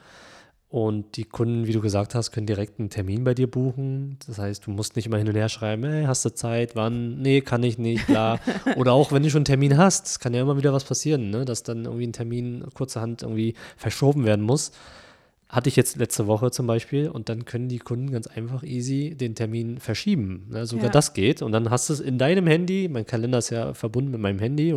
Und 0.76 1.16
die 1.16 1.24
Kunden, 1.24 1.66
wie 1.66 1.72
du 1.72 1.80
gesagt 1.80 2.14
hast, 2.14 2.32
können 2.32 2.46
direkt 2.46 2.78
einen 2.78 2.90
Termin 2.90 3.24
bei 3.24 3.32
dir 3.32 3.50
buchen. 3.50 4.18
Das 4.26 4.36
heißt, 4.36 4.66
du 4.66 4.70
musst 4.70 4.94
nicht 4.94 5.06
immer 5.06 5.16
hin 5.16 5.26
und 5.26 5.34
her 5.34 5.48
schreiben, 5.48 5.84
hey, 5.84 6.04
hast 6.04 6.22
du 6.26 6.34
Zeit, 6.34 6.76
wann? 6.76 7.16
Nee, 7.22 7.40
kann 7.40 7.62
ich 7.62 7.78
nicht, 7.78 8.06
bla. 8.06 8.38
Oder 8.76 8.92
auch, 8.92 9.10
wenn 9.10 9.22
du 9.22 9.30
schon 9.30 9.38
einen 9.38 9.44
Termin 9.46 9.78
hast, 9.78 10.06
es 10.06 10.18
kann 10.18 10.34
ja 10.34 10.42
immer 10.42 10.58
wieder 10.58 10.74
was 10.74 10.84
passieren, 10.84 11.30
ne? 11.30 11.46
dass 11.46 11.62
dann 11.62 11.86
irgendwie 11.86 12.06
ein 12.06 12.12
Termin 12.12 12.62
kurzerhand 12.74 13.22
irgendwie 13.22 13.54
verschoben 13.78 14.26
werden 14.26 14.44
muss. 14.44 14.72
Hatte 15.48 15.68
ich 15.68 15.76
jetzt 15.76 15.96
letzte 15.96 16.26
Woche 16.26 16.50
zum 16.50 16.66
Beispiel 16.66 17.08
und 17.08 17.28
dann 17.28 17.44
können 17.44 17.68
die 17.68 17.78
Kunden 17.78 18.10
ganz 18.10 18.26
einfach 18.26 18.64
easy 18.64 19.14
den 19.14 19.36
Termin 19.36 19.78
verschieben. 19.78 20.48
Ne? 20.50 20.66
Sogar 20.66 20.86
Ja. 20.86 20.90
das 20.90 21.12
geht 21.14 21.40
und 21.40 21.52
dann 21.52 21.70
hast 21.70 21.88
du 21.88 21.92
es 21.92 22.00
in 22.00 22.18
deinem 22.18 22.48
Handy, 22.48 22.88
mein 22.90 23.06
Kalender 23.06 23.38
ist 23.38 23.50
ja 23.50 23.72
verbunden 23.72 24.10
mit 24.10 24.20
meinem 24.20 24.40
Handy 24.40 24.76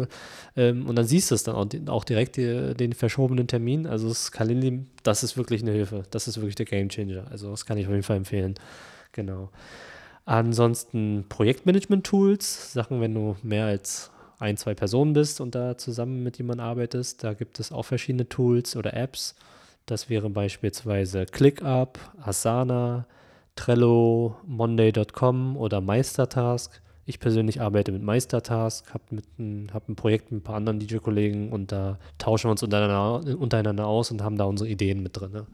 ähm, 0.55 0.85
und 0.87 0.95
dann 0.95 1.05
siehst 1.05 1.31
du 1.31 1.35
es 1.35 1.41
dann 1.41 1.55
auch, 1.55 1.65
auch 1.87 2.03
direkt 2.03 2.37
die, 2.37 2.75
den 2.75 2.93
verschobenen 2.93 3.47
Termin. 3.47 3.87
Also 3.87 4.09
das 4.09 4.31
Calendly, 4.31 4.85
das 5.01 5.23
ist 5.23 5.37
wirklich 5.37 5.63
eine 5.63 5.71
Hilfe. 5.71 6.03
Das 6.11 6.27
ist 6.27 6.37
wirklich 6.37 6.53
der 6.55 6.67
Game 6.67 6.89
Changer. 6.89 7.25
Also 7.31 7.49
das 7.49 7.65
kann 7.65 7.79
ich 7.79 7.87
auf 7.87 7.91
jeden 7.91 8.03
Fall 8.03 8.17
empfehlen. 8.17 8.53
Genau. 9.13 9.49
Ansonsten 10.25 11.25
Projektmanagement-Tools, 11.29 12.73
Sachen, 12.73 13.01
wenn 13.01 13.15
du 13.15 13.35
mehr 13.41 13.65
als 13.65 14.11
ein, 14.37 14.55
zwei 14.57 14.75
Personen 14.75 15.13
bist 15.13 15.41
und 15.41 15.55
da 15.55 15.79
zusammen 15.79 16.21
mit 16.21 16.37
jemandem 16.37 16.65
arbeitest, 16.65 17.23
da 17.23 17.33
gibt 17.33 17.59
es 17.59 17.71
auch 17.71 17.83
verschiedene 17.83 18.29
Tools 18.29 18.75
oder 18.75 18.93
Apps. 18.93 19.33
Das 19.89 20.07
wäre 20.07 20.29
beispielsweise 20.29 21.25
ClickUp, 21.25 21.97
Asana, 22.21 23.07
Trello, 23.55 24.35
Monday.com 24.45 25.57
oder 25.57 25.81
Meistertask. 25.81 26.79
Ich 27.07 27.19
persönlich 27.19 27.59
arbeite 27.59 27.91
mit 27.91 28.03
Meistertask, 28.03 28.93
habe 28.93 29.23
ein, 29.39 29.71
hab 29.73 29.89
ein 29.89 29.95
Projekt 29.95 30.31
mit 30.31 30.41
ein 30.41 30.43
paar 30.43 30.57
anderen 30.57 30.79
DJ-Kollegen 30.79 31.51
und 31.51 31.71
da 31.71 31.97
tauschen 32.19 32.49
wir 32.49 32.51
uns 32.51 32.61
untereinander, 32.61 33.35
untereinander 33.39 33.87
aus 33.87 34.11
und 34.11 34.21
haben 34.21 34.37
da 34.37 34.43
unsere 34.43 34.69
Ideen 34.69 35.01
mit 35.01 35.19
drin. 35.19 35.47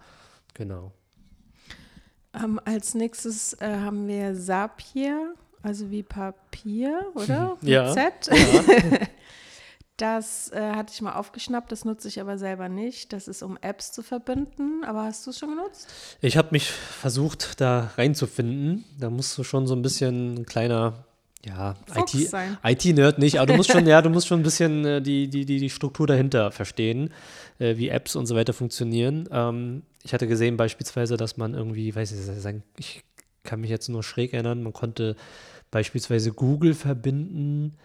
Genau. 0.53 0.91
Ähm, 2.33 2.59
als 2.65 2.93
nächstes 2.93 3.53
äh, 3.61 3.77
haben 3.77 4.05
wir 4.09 4.35
Zapier, 4.35 5.33
also 5.63 5.89
wie 5.91 6.03
Papier, 6.03 7.05
oder? 7.15 7.55
Mit 7.61 7.71
Ja. 7.71 7.93
Z. 7.93 8.29
Das 9.97 10.51
äh, 10.51 10.73
hatte 10.73 10.91
ich 10.93 11.01
mal 11.01 11.13
aufgeschnappt, 11.13 11.71
das 11.71 11.85
nutze 11.85 12.09
ich 12.09 12.19
aber 12.19 12.37
selber 12.37 12.67
nicht. 12.67 13.13
Das 13.13 13.29
ist, 13.29 13.41
um 13.41 13.57
Apps 13.61 13.93
zu 13.93 14.03
verbinden. 14.03 14.83
Aber 14.83 15.03
hast 15.03 15.25
du 15.25 15.29
es 15.29 15.39
schon 15.39 15.49
genutzt? 15.49 15.87
Ich 16.19 16.35
habe 16.35 16.49
mich 16.51 16.69
versucht, 16.69 17.61
da 17.61 17.91
reinzufinden. 17.95 18.83
Da 18.99 19.09
musst 19.09 19.37
du 19.37 19.43
schon 19.45 19.67
so 19.67 19.73
ein 19.73 19.81
bisschen 19.81 20.35
ein 20.39 20.45
kleiner, 20.45 21.05
ja, 21.45 21.75
Fuchs 21.87 22.13
IT. 22.13 22.85
IT-Nerd 22.85 23.19
nicht, 23.19 23.37
aber 23.37 23.47
du 23.47 23.53
musst 23.55 23.71
schon, 23.71 23.87
ja, 23.87 24.01
du 24.01 24.09
musst 24.09 24.27
schon 24.27 24.41
ein 24.41 24.43
bisschen 24.43 24.83
äh, 24.83 25.01
die, 25.01 25.29
die, 25.29 25.45
die, 25.45 25.59
die 25.59 25.69
Struktur 25.69 26.07
dahinter 26.07 26.51
verstehen, 26.51 27.13
äh, 27.59 27.77
wie 27.77 27.87
Apps 27.87 28.17
und 28.17 28.25
so 28.25 28.35
weiter 28.35 28.51
funktionieren. 28.51 29.29
Ähm, 29.31 29.83
ich 30.03 30.13
hatte 30.13 30.27
gesehen 30.27 30.57
beispielsweise, 30.57 31.15
dass 31.15 31.37
man 31.37 31.53
irgendwie, 31.53 31.95
weiß 31.95 32.11
ich, 32.11 32.41
sagen, 32.41 32.63
ich 32.77 33.01
kann 33.43 33.61
mich 33.61 33.69
jetzt 33.69 33.87
nur 33.87 34.03
schräg 34.03 34.33
erinnern, 34.33 34.61
man 34.61 34.73
konnte 34.73 35.15
beispielsweise 35.71 36.33
Google 36.33 36.73
verbinden 36.73 37.77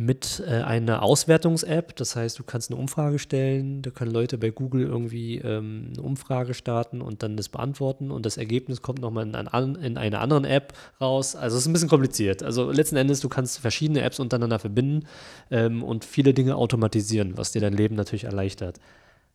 mit 0.00 0.40
äh, 0.46 0.62
einer 0.62 1.02
Auswertungs-App. 1.02 1.96
Das 1.96 2.14
heißt, 2.14 2.38
du 2.38 2.44
kannst 2.44 2.70
eine 2.70 2.78
Umfrage 2.80 3.18
stellen, 3.18 3.82
da 3.82 3.90
können 3.90 4.12
Leute 4.12 4.38
bei 4.38 4.50
Google 4.50 4.82
irgendwie 4.86 5.38
ähm, 5.38 5.88
eine 5.92 6.02
Umfrage 6.02 6.54
starten 6.54 7.00
und 7.02 7.24
dann 7.24 7.36
das 7.36 7.48
beantworten 7.48 8.12
und 8.12 8.24
das 8.24 8.36
Ergebnis 8.36 8.80
kommt 8.80 9.00
nochmal 9.00 9.26
in, 9.26 9.34
ein, 9.34 9.74
in 9.74 9.98
einer 9.98 10.20
anderen 10.20 10.44
App 10.44 10.72
raus. 11.00 11.34
Also 11.34 11.56
es 11.56 11.62
ist 11.62 11.66
ein 11.66 11.72
bisschen 11.72 11.88
kompliziert. 11.88 12.44
Also 12.44 12.70
letzten 12.70 12.94
Endes, 12.96 13.18
du 13.18 13.28
kannst 13.28 13.58
verschiedene 13.58 14.02
Apps 14.02 14.20
untereinander 14.20 14.60
verbinden 14.60 15.04
ähm, 15.50 15.82
und 15.82 16.04
viele 16.04 16.32
Dinge 16.32 16.54
automatisieren, 16.54 17.36
was 17.36 17.50
dir 17.50 17.60
dein 17.60 17.72
Leben 17.74 17.96
natürlich 17.96 18.24
erleichtert. 18.24 18.78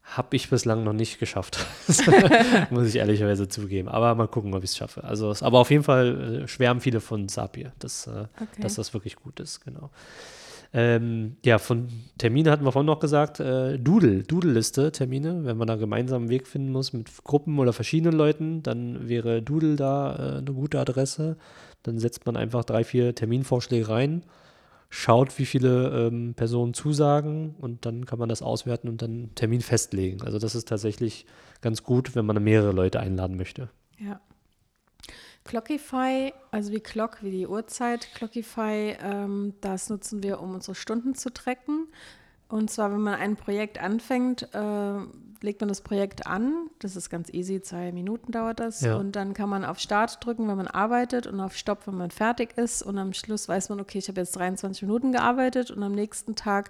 Habe 0.06 0.36
ich 0.38 0.50
bislang 0.50 0.86
noch 0.86 0.94
nicht 0.94 1.20
geschafft. 1.20 1.66
Muss 2.70 2.88
ich 2.88 2.96
ehrlicherweise 2.98 3.48
zugeben. 3.50 3.88
Aber 3.90 4.16
mal 4.16 4.28
gucken, 4.28 4.54
ob 4.54 4.64
ich 4.64 4.70
es 4.72 4.78
schaffe. 4.78 5.04
Also, 5.04 5.30
es- 5.32 5.44
aber 5.44 5.60
auf 5.60 5.72
jeden 5.72 5.84
Fall 5.84 6.44
äh, 6.44 6.48
schwärmen 6.48 6.80
viele 6.82 7.00
von 7.02 7.28
Zapier, 7.30 7.74
dass, 7.80 8.08
äh, 8.08 8.26
Okay. 8.36 8.62
dass 8.62 8.76
das 8.76 8.94
wirklich 8.94 9.16
gut 9.18 9.40
ist, 9.40 9.62
genau. 9.64 9.90
Ähm, 10.76 11.38
ja, 11.46 11.60
von 11.60 11.88
Termine 12.18 12.50
hatten 12.50 12.66
wir 12.66 12.72
vorhin 12.72 12.88
noch 12.88 13.00
gesagt, 13.00 13.40
äh, 13.40 13.78
Doodle, 13.78 14.24
Doodle-Liste, 14.24 14.92
Termine, 14.92 15.46
wenn 15.46 15.56
man 15.56 15.68
da 15.68 15.76
gemeinsam 15.76 16.24
einen 16.24 16.30
Weg 16.30 16.48
finden 16.48 16.72
muss 16.72 16.94
mit 16.94 17.24
Gruppen 17.24 17.60
oder 17.60 17.74
verschiedenen 17.74 18.18
Leuten, 18.18 18.64
dann 18.64 19.08
wäre 19.08 19.44
Doodle 19.44 19.76
da 19.76 20.16
äh, 20.16 20.38
eine 20.40 20.52
gute 20.52 20.80
Adresse. 20.80 21.38
Dann 21.84 22.00
setzt 22.00 22.26
man 22.26 22.36
einfach 22.36 22.64
drei, 22.64 22.84
vier 22.84 23.14
Terminvorschläge 23.14 23.88
rein, 23.88 24.24
schaut, 24.90 25.38
wie 25.38 25.46
viele 25.46 26.08
ähm, 26.08 26.34
Personen 26.34 26.74
zusagen 26.74 27.54
und 27.60 27.86
dann 27.86 28.06
kann 28.08 28.18
man 28.18 28.30
das 28.30 28.42
auswerten 28.42 28.90
und 28.90 29.04
dann 29.04 29.30
Termin 29.36 29.62
festlegen. 29.62 30.24
Also 30.24 30.40
das 30.40 30.56
ist 30.56 30.68
tatsächlich 30.68 31.28
ganz 31.62 31.84
gut, 31.84 32.16
wenn 32.16 32.26
man 32.26 32.44
mehrere 32.44 32.72
Leute 32.72 33.00
einladen 33.00 33.38
möchte. 33.38 33.70
Ja. 34.00 34.20
Clockify, 35.44 36.34
also 36.52 36.72
wie 36.72 36.80
Clock, 36.80 37.22
wie 37.22 37.32
die 37.32 37.48
Uhrzeit, 37.48 38.14
Clockify, 38.14 38.98
ähm, 39.02 39.54
das 39.62 39.90
nutzen 39.90 40.24
wir, 40.24 40.40
um 40.40 40.54
unsere 40.54 40.76
Stunden 40.76 41.16
zu 41.16 41.34
tracken. 41.34 41.88
Und 42.54 42.70
zwar, 42.70 42.92
wenn 42.92 43.02
man 43.02 43.16
ein 43.16 43.36
Projekt 43.36 43.82
anfängt, 43.82 44.48
äh, 44.54 45.00
legt 45.42 45.60
man 45.60 45.70
das 45.70 45.82
Projekt 45.82 46.28
an. 46.28 46.70
Das 46.78 46.96
ist 46.96 47.10
ganz 47.10 47.34
easy, 47.34 47.64
zwei 47.64 47.92
Minuten 47.92 48.32
dauert 48.32 48.60
das. 48.60 48.82
Ja. 48.82 48.96
Und 48.96 49.16
dann 49.16 49.34
kann 49.34 49.50
man 49.50 49.66
auf 49.66 49.80
Start 49.80 50.24
drücken, 50.24 50.48
wenn 50.48 50.58
man 50.58 50.68
arbeitet 50.68 51.26
und 51.26 51.40
auf 51.40 51.58
Stopp, 51.58 51.88
wenn 51.88 51.98
man 51.98 52.12
fertig 52.12 52.56
ist. 52.56 52.84
Und 52.84 53.00
am 53.00 53.14
Schluss 53.14 53.50
weiß 53.50 53.70
man, 53.70 53.80
okay, 53.80 53.98
ich 53.98 54.08
habe 54.08 54.22
jetzt 54.22 54.36
23 54.36 54.84
Minuten 54.84 55.12
gearbeitet 55.14 55.72
und 55.72 55.82
am 55.82 55.94
nächsten 55.94 56.36
Tag 56.36 56.70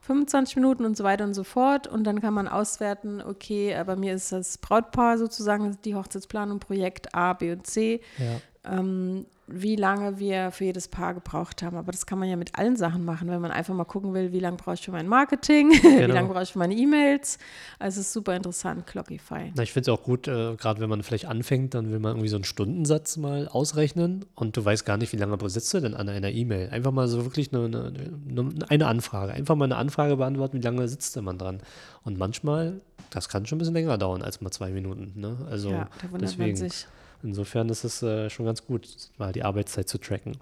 25 0.00 0.56
Minuten 0.56 0.86
und 0.86 0.96
so 0.96 1.04
weiter 1.04 1.24
und 1.24 1.34
so 1.34 1.44
fort. 1.44 1.86
Und 1.86 2.04
dann 2.04 2.22
kann 2.22 2.32
man 2.32 2.48
auswerten, 2.48 3.20
okay, 3.20 3.72
äh, 3.72 3.84
bei 3.84 3.96
mir 3.96 4.14
ist 4.14 4.32
das 4.32 4.56
Brautpaar 4.56 5.18
sozusagen 5.18 5.76
die 5.84 5.94
Hochzeitsplanung 5.94 6.58
Projekt 6.58 7.14
A, 7.14 7.34
B 7.34 7.52
und 7.52 7.66
C, 7.66 8.00
Ja. 8.16 8.40
Ähm, 8.64 9.26
wie 9.50 9.76
lange 9.76 10.18
wir 10.18 10.50
für 10.50 10.64
jedes 10.64 10.88
Paar 10.88 11.14
gebraucht 11.14 11.62
haben. 11.62 11.76
Aber 11.78 11.90
das 11.90 12.04
kann 12.04 12.18
man 12.18 12.28
ja 12.28 12.36
mit 12.36 12.58
allen 12.58 12.76
Sachen 12.76 13.04
machen, 13.04 13.28
wenn 13.30 13.40
man 13.40 13.50
einfach 13.50 13.72
mal 13.72 13.84
gucken 13.84 14.12
will, 14.12 14.30
wie 14.32 14.40
lange 14.40 14.58
brauche 14.58 14.74
ich 14.74 14.82
für 14.82 14.90
mein 14.90 15.08
Marketing, 15.08 15.70
wie 15.82 15.96
Genau. 15.96 16.12
lange 16.14 16.28
brauche 16.28 16.42
ich 16.42 16.52
für 16.52 16.58
meine 16.58 16.74
E-Mails. 16.74 17.38
Also 17.78 18.00
es 18.00 18.08
ist 18.08 18.12
super 18.12 18.36
interessant, 18.36 18.86
Clockify. 18.86 19.52
Na, 19.54 19.62
ich 19.62 19.72
finde 19.72 19.90
es 19.90 19.98
auch 19.98 20.02
gut, 20.02 20.28
äh, 20.28 20.54
gerade 20.56 20.80
wenn 20.80 20.90
man 20.90 21.02
vielleicht 21.02 21.24
anfängt, 21.26 21.72
dann 21.74 21.90
will 21.90 21.98
man 21.98 22.12
irgendwie 22.12 22.28
so 22.28 22.36
einen 22.36 22.44
Stundensatz 22.44 23.16
mal 23.16 23.48
ausrechnen 23.48 24.26
und 24.34 24.56
du 24.56 24.64
weißt 24.64 24.84
gar 24.84 24.98
nicht, 24.98 25.12
wie 25.14 25.16
lange 25.16 25.38
sitzt 25.48 25.72
du 25.72 25.80
denn 25.80 25.94
an 25.94 26.08
einer 26.10 26.30
E-Mail. 26.30 26.68
Einfach 26.70 26.92
mal 26.92 27.08
so 27.08 27.24
wirklich 27.24 27.52
eine, 27.54 27.64
eine, 27.64 27.92
eine- 28.28 28.50
eine 28.68 28.86
Anfrage. 28.86 29.32
Einfach 29.32 29.54
mal 29.54 29.64
eine 29.64 29.76
Anfrage 29.76 30.16
beantworten, 30.16 30.58
wie 30.58 30.62
lange 30.62 30.86
sitzt 30.88 31.16
denn 31.16 31.24
man 31.24 31.38
dran. 31.38 31.60
Und 32.04 32.18
manchmal, 32.18 32.82
das 33.10 33.30
kann 33.30 33.46
schon 33.46 33.56
ein 33.56 33.60
bisschen 33.60 33.74
länger 33.74 33.96
dauern 33.96 34.20
als 34.20 34.42
mal 34.42 34.50
zwei 34.50 34.70
Minuten. 34.72 35.12
Ne? 35.18 35.36
Also 35.50 35.70
ja, 35.70 35.88
da 36.02 36.10
wundert 36.10 36.30
deswegen. 36.32 36.58
man 36.58 36.68
sich. 36.70 36.86
Insofern 37.22 37.68
ist 37.68 37.84
es 37.84 38.02
äh, 38.02 38.30
schon 38.30 38.46
ganz 38.46 38.64
gut, 38.64 38.88
mal 39.18 39.32
die 39.32 39.42
Arbeitszeit 39.42 39.88
zu 39.88 39.98
tracken. 39.98 40.36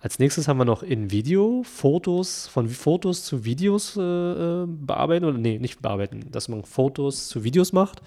Als 0.00 0.18
nächstes 0.18 0.48
haben 0.48 0.58
wir 0.58 0.64
noch 0.64 0.82
in 0.82 1.10
Video 1.10 1.62
Fotos, 1.62 2.48
von 2.48 2.68
Fotos 2.68 3.24
zu 3.24 3.44
Videos 3.44 3.96
äh, 3.96 4.00
äh, 4.00 4.66
bearbeiten 4.66 5.24
oder 5.24 5.38
nee, 5.38 5.58
nicht 5.58 5.80
bearbeiten, 5.80 6.30
dass 6.32 6.48
man 6.48 6.64
Fotos 6.64 7.28
zu 7.28 7.44
Videos 7.44 7.72
macht. 7.72 8.02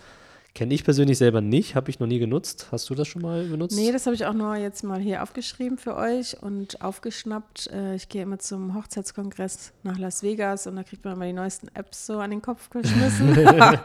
Kenne 0.55 0.75
ich 0.75 0.83
persönlich 0.83 1.17
selber 1.17 1.41
nicht, 1.41 1.73
habe 1.73 1.89
ich 1.89 1.99
noch 1.99 2.05
nie 2.05 2.19
genutzt. 2.19 2.67
Hast 2.71 2.87
du 2.87 2.93
das 2.93 3.07
schon 3.07 3.23
mal 3.23 3.43
benutzt? 3.45 3.75
Nee, 3.75 3.91
das 3.91 4.05
habe 4.05 4.13
ich 4.15 4.23
auch 4.27 4.33
nur 4.35 4.55
jetzt 4.55 4.83
mal 4.83 4.99
hier 4.99 5.23
aufgeschrieben 5.23 5.79
für 5.79 5.95
euch 5.95 6.37
und 6.43 6.79
aufgeschnappt. 6.79 7.71
Äh, 7.73 7.95
ich 7.95 8.07
gehe 8.07 8.21
immer 8.21 8.37
zum 8.37 8.75
Hochzeitskongress 8.75 9.71
nach 9.81 9.97
Las 9.97 10.21
Vegas 10.21 10.67
und 10.67 10.75
da 10.75 10.83
kriegt 10.83 11.03
man 11.05 11.15
immer 11.15 11.25
die 11.25 11.33
neuesten 11.33 11.69
Apps 11.73 12.05
so 12.05 12.19
an 12.19 12.29
den 12.29 12.43
Kopf 12.43 12.69
geschmissen. 12.69 13.29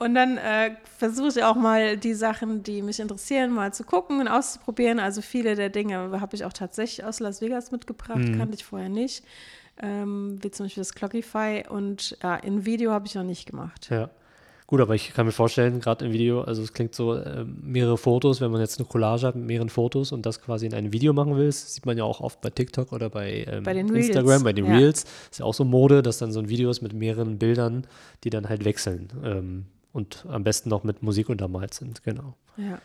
und 0.00 0.14
dann 0.16 0.36
äh, 0.38 0.72
versuche 0.98 1.28
ich 1.28 1.44
auch 1.44 1.54
mal 1.54 1.96
die 1.96 2.14
Sachen, 2.14 2.64
die 2.64 2.82
mich 2.82 2.98
interessieren, 2.98 3.52
mal 3.52 3.72
zu 3.72 3.84
gucken 3.84 4.18
und 4.18 4.26
auszuprobieren. 4.26 4.98
Also 4.98 5.22
viele 5.22 5.54
der 5.54 5.68
Dinge 5.68 6.20
habe 6.20 6.34
ich 6.34 6.44
auch 6.44 6.52
tatsächlich 6.52 7.04
aus 7.06 7.20
Las 7.20 7.40
Vegas 7.40 7.70
mitgebracht, 7.70 8.18
Mhm. 8.18 8.36
kannte 8.36 8.56
ich 8.56 8.64
vorher 8.64 8.88
nicht. 8.88 9.22
Ähm, 9.80 10.38
wie 10.42 10.50
zum 10.50 10.66
Beispiel 10.66 10.80
das 10.80 10.92
Clockify 10.92 11.64
und 11.68 12.18
ja, 12.20 12.34
in 12.34 12.66
Video 12.66 12.90
habe 12.90 13.06
ich 13.06 13.14
noch 13.14 13.22
nicht 13.22 13.46
gemacht. 13.48 13.88
Ja. 13.90 14.10
Gut, 14.70 14.80
aber 14.80 14.94
ich 14.94 15.12
kann 15.14 15.26
mir 15.26 15.32
vorstellen, 15.32 15.80
gerade 15.80 16.04
im 16.04 16.12
Video, 16.12 16.42
also 16.42 16.62
es 16.62 16.72
klingt 16.72 16.94
so, 16.94 17.14
äh, 17.14 17.44
mehrere 17.44 17.98
Fotos, 17.98 18.40
wenn 18.40 18.52
man 18.52 18.60
jetzt 18.60 18.78
eine 18.78 18.86
Collage 18.86 19.26
hat 19.26 19.34
mit 19.34 19.44
mehreren 19.44 19.68
Fotos 19.68 20.12
und 20.12 20.24
das 20.24 20.40
quasi 20.40 20.64
in 20.64 20.74
einem 20.74 20.92
Video 20.92 21.12
machen 21.12 21.36
will, 21.36 21.46
das 21.46 21.74
sieht 21.74 21.86
man 21.86 21.98
ja 21.98 22.04
auch 22.04 22.20
oft 22.20 22.40
bei 22.40 22.50
TikTok 22.50 22.92
oder 22.92 23.10
bei, 23.10 23.44
ähm, 23.48 23.64
Bei 23.64 23.74
den 23.74 23.90
Reels, 23.90 24.06
Instagram, 24.06 24.44
bei 24.44 24.52
den 24.52 24.66
ja. 24.66 24.76
Reels. 24.76 25.06
Ist 25.28 25.40
ja 25.40 25.44
auch 25.44 25.54
so 25.54 25.64
Mode, 25.64 26.02
dass 26.02 26.18
dann 26.18 26.30
so 26.30 26.38
ein 26.38 26.48
Video 26.48 26.70
ist 26.70 26.82
mit 26.82 26.92
mehreren 26.92 27.36
Bildern, 27.36 27.84
die 28.22 28.30
dann 28.30 28.48
halt 28.48 28.64
wechseln 28.64 29.08
ähm, 29.24 29.64
und 29.92 30.24
am 30.28 30.44
besten 30.44 30.68
noch 30.68 30.84
mit 30.84 31.02
Musik 31.02 31.30
untermalt 31.30 31.74
sind, 31.74 32.04
genau. 32.04 32.36
Ja. 32.56 32.80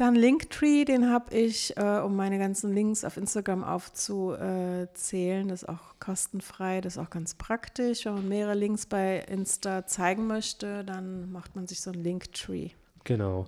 Dann 0.00 0.14
Linktree, 0.14 0.86
den 0.86 1.10
habe 1.10 1.36
ich, 1.36 1.76
äh, 1.76 1.98
um 1.98 2.16
meine 2.16 2.38
ganzen 2.38 2.72
Links 2.72 3.04
auf 3.04 3.18
Instagram 3.18 3.62
aufzuzählen. 3.62 5.46
Das 5.46 5.64
ist 5.64 5.68
auch 5.68 5.94
kostenfrei, 6.00 6.80
das 6.80 6.94
ist 6.96 6.98
auch 6.98 7.10
ganz 7.10 7.34
praktisch. 7.34 8.06
Wenn 8.06 8.14
man 8.14 8.26
mehrere 8.26 8.54
Links 8.54 8.86
bei 8.86 9.18
Insta 9.30 9.84
zeigen 9.84 10.26
möchte, 10.26 10.84
dann 10.84 11.30
macht 11.30 11.54
man 11.54 11.66
sich 11.66 11.82
so 11.82 11.90
ein 11.90 12.02
Linktree. 12.02 12.70
Genau. 13.04 13.44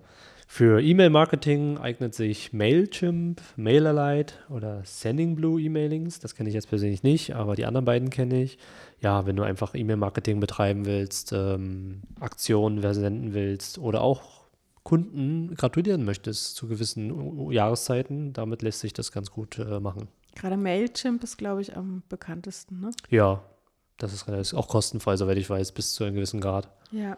Für 0.46 0.82
E-Mail-Marketing 0.82 1.78
eignet 1.78 2.14
sich 2.14 2.52
Mailchimp, 2.52 3.40
MailerLite 3.56 4.34
oder 4.50 4.82
Sending 4.84 5.36
Blue 5.36 5.58
E-Mailings. 5.58 6.20
Das 6.20 6.34
kenne 6.34 6.50
ich 6.50 6.54
jetzt 6.54 6.68
persönlich 6.68 7.02
nicht, 7.02 7.34
aber 7.34 7.56
die 7.56 7.64
anderen 7.64 7.86
beiden 7.86 8.10
kenne 8.10 8.42
ich. 8.42 8.58
Ja, 9.00 9.24
wenn 9.24 9.36
du 9.36 9.42
einfach 9.42 9.74
E-Mail-Marketing 9.74 10.38
betreiben 10.38 10.84
willst, 10.84 11.32
ähm, 11.32 12.02
Aktionen 12.20 12.82
versenden 12.82 13.32
willst 13.32 13.78
oder 13.78 14.02
auch 14.02 14.41
Kunden 14.82 15.54
gratulieren 15.54 16.04
möchtest 16.04 16.56
zu 16.56 16.66
gewissen 16.66 17.50
Jahreszeiten, 17.50 18.32
damit 18.32 18.62
lässt 18.62 18.80
sich 18.80 18.92
das 18.92 19.12
ganz 19.12 19.30
gut 19.30 19.58
äh, 19.58 19.80
machen. 19.80 20.08
Gerade 20.34 20.56
Mailchimp 20.56 21.22
ist, 21.22 21.36
glaube 21.36 21.60
ich, 21.60 21.76
am 21.76 22.02
bekanntesten, 22.08 22.80
ne? 22.80 22.90
Ja, 23.10 23.42
das 23.98 24.12
ist, 24.12 24.28
ist 24.28 24.54
auch 24.54 24.68
kostenfrei, 24.68 25.16
soweit 25.16 25.36
ich 25.36 25.48
weiß, 25.48 25.72
bis 25.72 25.92
zu 25.92 26.04
einem 26.04 26.14
gewissen 26.14 26.40
Grad. 26.40 26.68
Ja. 26.90 27.16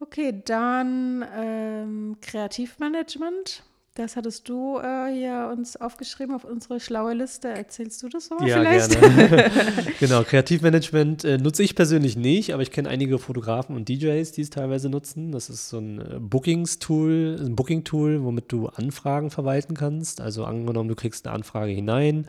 Okay, 0.00 0.42
dann 0.44 1.24
ähm, 1.34 2.16
Kreativmanagement. 2.20 3.62
Das 3.96 4.14
hattest 4.14 4.46
du 4.50 4.78
äh, 4.78 5.10
hier 5.10 5.50
uns 5.50 5.76
aufgeschrieben 5.76 6.34
auf 6.34 6.44
unsere 6.44 6.80
schlaue 6.80 7.14
Liste. 7.14 7.48
Erzählst 7.48 8.02
du 8.02 8.10
das 8.10 8.28
mal 8.28 8.46
ja, 8.46 8.58
vielleicht? 8.58 9.00
Gerne. 9.00 9.50
genau, 10.00 10.22
Kreativmanagement 10.22 11.24
äh, 11.24 11.38
nutze 11.38 11.62
ich 11.62 11.74
persönlich 11.74 12.14
nicht, 12.14 12.52
aber 12.52 12.62
ich 12.62 12.70
kenne 12.70 12.90
einige 12.90 13.18
Fotografen 13.18 13.74
und 13.74 13.88
DJs, 13.88 14.30
die 14.32 14.42
es 14.42 14.50
teilweise 14.50 14.90
nutzen. 14.90 15.32
Das 15.32 15.48
ist 15.48 15.70
so 15.70 15.78
ein 15.78 15.98
äh, 15.98 16.18
Bookings-Tool, 16.20 17.38
ein 17.40 17.56
Booking-Tool, 17.56 18.22
womit 18.22 18.52
du 18.52 18.66
Anfragen 18.66 19.30
verwalten 19.30 19.72
kannst. 19.74 20.20
Also 20.20 20.44
angenommen, 20.44 20.90
du 20.90 20.94
kriegst 20.94 21.26
eine 21.26 21.34
Anfrage 21.34 21.72
hinein. 21.72 22.26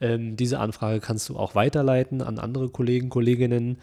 Ähm, 0.00 0.36
diese 0.36 0.60
Anfrage 0.60 1.00
kannst 1.00 1.28
du 1.28 1.36
auch 1.36 1.54
weiterleiten 1.54 2.22
an 2.22 2.38
andere 2.38 2.70
Kollegen, 2.70 3.10
Kolleginnen. 3.10 3.76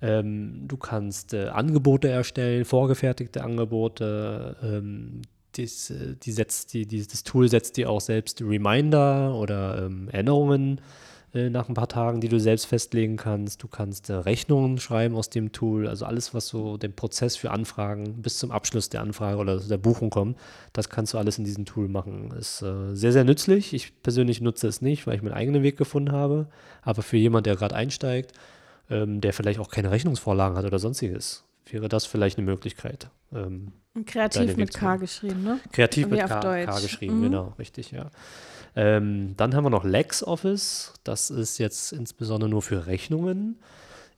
Ähm, 0.00 0.68
du 0.68 0.76
kannst 0.76 1.34
äh, 1.34 1.48
Angebote 1.48 2.08
erstellen, 2.08 2.64
vorgefertigte 2.64 3.42
Angebote. 3.42 4.56
Ähm, 4.62 5.22
dies, 5.58 5.90
äh, 5.90 6.16
die 6.22 6.32
setzt 6.32 6.72
die, 6.74 6.86
die, 6.86 7.06
das 7.06 7.24
Tool 7.24 7.48
setzt 7.48 7.76
dir 7.76 7.90
auch 7.90 8.00
selbst 8.00 8.42
Reminder 8.42 9.34
oder 9.34 9.86
ähm, 9.86 10.08
Erinnerungen 10.10 10.80
äh, 11.36 11.50
nach 11.50 11.68
ein 11.68 11.74
paar 11.74 11.88
Tagen, 11.88 12.20
die 12.20 12.28
du 12.28 12.40
selbst 12.40 12.66
festlegen 12.66 13.16
kannst. 13.16 13.62
Du 13.62 13.68
kannst 13.68 14.08
äh, 14.08 14.14
Rechnungen 14.14 14.78
schreiben 14.78 15.14
aus 15.16 15.28
dem 15.28 15.52
Tool. 15.52 15.86
Also 15.86 16.06
alles, 16.06 16.32
was 16.32 16.48
so 16.48 16.76
den 16.76 16.94
Prozess 16.94 17.36
für 17.36 17.50
Anfragen 17.50 18.22
bis 18.22 18.38
zum 18.38 18.50
Abschluss 18.50 18.88
der 18.88 19.02
Anfrage 19.02 19.38
oder 19.38 19.60
der 19.60 19.76
Buchung 19.76 20.10
kommt, 20.10 20.38
das 20.72 20.88
kannst 20.88 21.12
du 21.14 21.18
alles 21.18 21.38
in 21.38 21.44
diesem 21.44 21.66
Tool 21.66 21.88
machen. 21.88 22.32
Ist 22.38 22.62
äh, 22.62 22.94
sehr, 22.94 23.12
sehr 23.12 23.24
nützlich. 23.24 23.74
Ich 23.74 24.02
persönlich 24.02 24.40
nutze 24.40 24.66
es 24.68 24.80
nicht, 24.80 25.06
weil 25.06 25.16
ich 25.16 25.22
meinen 25.22 25.34
eigenen 25.34 25.62
Weg 25.62 25.76
gefunden 25.76 26.12
habe. 26.12 26.48
Aber 26.82 27.02
für 27.02 27.18
jemanden, 27.18 27.44
der 27.44 27.56
gerade 27.56 27.74
einsteigt, 27.74 28.32
ähm, 28.88 29.20
der 29.20 29.32
vielleicht 29.32 29.58
auch 29.58 29.70
keine 29.70 29.90
Rechnungsvorlagen 29.90 30.56
hat 30.56 30.64
oder 30.64 30.78
sonstiges, 30.78 31.44
wäre 31.70 31.88
das 31.88 32.06
vielleicht 32.06 32.38
eine 32.38 32.46
Möglichkeit. 32.46 33.10
Ähm, 33.32 33.72
Kreativ 34.04 34.56
mit 34.56 34.74
K 34.74 34.96
geschrieben, 34.96 35.42
ne? 35.42 35.60
Kreativ 35.72 36.08
mit 36.08 36.20
K, 36.20 36.40
K, 36.40 36.80
geschrieben, 36.80 37.18
mhm. 37.18 37.22
genau, 37.22 37.54
richtig, 37.58 37.92
ja. 37.92 38.10
Ähm, 38.74 39.34
dann 39.38 39.54
haben 39.54 39.64
wir 39.64 39.70
noch 39.70 39.84
LexOffice. 39.84 40.92
Das 41.02 41.30
ist 41.30 41.58
jetzt 41.58 41.92
insbesondere 41.92 42.50
nur 42.50 42.60
für 42.60 42.86
Rechnungen. 42.86 43.56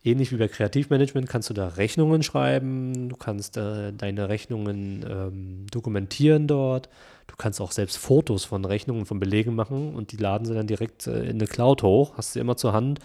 Ähnlich 0.09 0.33
wie 0.33 0.37
bei 0.37 0.49
Kreativmanagement 0.49 1.29
kannst 1.29 1.51
du 1.51 1.55
da 1.55 1.69
Rechnungen 1.69 2.23
schreiben. 2.23 3.11
Du 3.11 3.17
kannst 3.17 3.59
äh, 3.59 3.93
deine 3.93 4.31
Rechnungen 4.31 5.05
ähm, 5.07 5.67
dokumentieren 5.71 6.47
dort. 6.47 6.89
Du 7.27 7.35
kannst 7.37 7.61
auch 7.61 7.73
selbst 7.73 7.99
Fotos 7.99 8.47
von 8.47 8.65
Rechnungen, 8.65 9.05
von 9.05 9.21
Belegen 9.21 9.55
machen 9.55 9.95
und 9.95 10.13
die 10.13 10.17
laden 10.17 10.47
sie 10.47 10.55
dann 10.55 10.67
direkt 10.67 11.07
äh, 11.07 11.25
in 11.25 11.33
eine 11.33 11.47
Cloud 11.47 11.83
hoch. 11.83 12.17
Hast 12.17 12.35
du 12.35 12.41
immer 12.41 12.57
zur 12.57 12.73
Hand. 12.73 13.01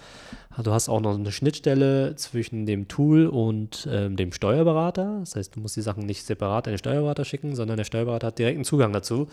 Du 0.64 0.72
hast 0.72 0.88
auch 0.88 1.02
noch 1.02 1.16
eine 1.16 1.34
Schnittstelle 1.34 2.16
zwischen 2.16 2.66
dem 2.66 2.88
Tool 2.88 3.28
und 3.28 3.86
ähm, 3.92 4.16
dem 4.16 4.32
Steuerberater. 4.32 5.18
Das 5.20 5.36
heißt, 5.36 5.58
du 5.58 5.60
musst 5.60 5.76
die 5.76 5.82
Sachen 5.82 6.06
nicht 6.06 6.26
separat 6.26 6.68
an 6.68 6.74
den 6.74 6.78
Steuerberater 6.78 7.26
schicken, 7.26 7.54
sondern 7.54 7.76
der 7.76 7.84
Steuerberater 7.84 8.28
hat 8.28 8.40
direkten 8.40 8.64
Zugang 8.64 8.94
dazu. 8.94 9.28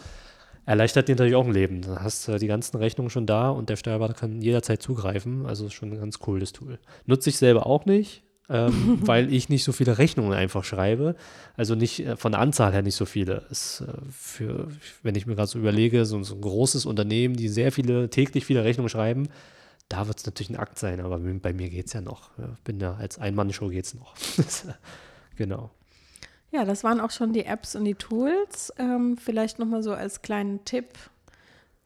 Erleichtert 0.67 1.09
dir 1.09 1.13
natürlich 1.13 1.35
auch 1.35 1.47
ein 1.47 1.53
Leben. 1.53 1.83
Du 1.83 2.01
hast 2.01 2.29
äh, 2.29 2.39
die 2.39 2.47
ganzen 2.47 2.77
Rechnungen 2.77 3.11
schon 3.11 3.27
da 3.27 3.51
und 3.51 3.69
der 3.69 3.77
Steuerberater 3.77 4.15
kann 4.15 4.41
jederzeit 4.41 4.83
zugreifen. 4.83 5.47
Also 5.47 5.67
ist 5.67 5.73
schon 5.73 5.93
ein 5.93 6.01
ganz 6.01 6.19
cooles 6.19 6.53
Tool. 6.53 6.79
Nutze 7.07 7.31
ich 7.31 7.39
selber 7.39 7.67
auch 7.67 7.87
nicht, 7.87 8.23
ähm, 8.49 8.99
weil 9.07 9.33
ich 9.33 9.49
nicht 9.49 9.65
so 9.65 9.73
viele 9.73 9.99
Rechnungen 9.99 10.33
einfach 10.33 10.65
schreibe. 10.65 11.17
Also 11.57 11.75
nicht 11.75 12.01
äh, 12.01 12.17
von 12.17 12.33
der 12.33 12.41
Anzahl 12.41 12.73
her 12.73 12.83
nicht 12.83 12.95
so 12.95 13.07
viele. 13.07 13.47
Ist, 13.51 13.83
äh, 13.87 13.93
für, 14.11 14.69
wenn 15.03 15.15
ich 15.15 15.27
mir 15.27 15.35
gerade 15.35 15.49
so 15.49 15.59
überlege, 15.59 16.05
so, 16.05 16.23
so, 16.23 16.35
ein 16.35 16.41
großes 16.41 16.87
Unternehmen, 16.87 17.37
die 17.37 17.49
sehr 17.49 17.73
viele, 17.73 18.11
täglich 18.11 18.45
viele 18.45 18.65
Rechnungen 18.65 18.91
schreiben, 18.91 19.29
da 19.89 20.07
wird 20.07 20.19
es 20.19 20.27
natürlich 20.27 20.51
ein 20.51 20.57
Akt 20.57 20.79
sein, 20.79 21.01
aber 21.01 21.19
bei 21.19 21.53
mir 21.53 21.69
geht 21.69 21.87
es 21.87 21.95
ja 21.95 22.01
noch. 22.01 22.31
Ich 22.39 22.63
bin 22.63 22.79
ja 22.79 22.95
als 22.95 23.19
Ein-Mann-Show 23.19 23.69
geht 23.71 23.87
es 23.87 23.95
noch. 23.95 24.15
genau. 25.37 25.73
Ja, 26.53 26.65
das 26.65 26.83
waren 26.83 27.01
auch 27.01 27.11
schon 27.11 27.33
die 27.33 27.45
Apps 27.45 27.77
und 27.77 27.85
die 27.85 27.95
Tools. 27.95 28.73
Ähm, 28.79 29.17
vielleicht 29.17 29.59
nochmal 29.59 29.83
so 29.83 29.93
als 29.93 30.23
kleinen 30.23 30.65
Tipp. 30.65 30.89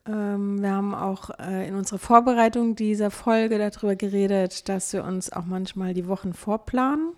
Ähm, 0.07 0.62
wir 0.62 0.70
haben 0.70 0.94
auch 0.94 1.31
äh, 1.38 1.68
in 1.68 1.74
unserer 1.74 1.98
Vorbereitung 1.98 2.74
dieser 2.74 3.11
Folge 3.11 3.59
darüber 3.59 3.94
geredet, 3.94 4.68
dass 4.68 4.92
wir 4.92 5.05
uns 5.05 5.33
auch 5.33 5.44
manchmal 5.44 5.92
die 5.94 6.07
Wochen 6.07 6.33
vorplanen. 6.33 7.12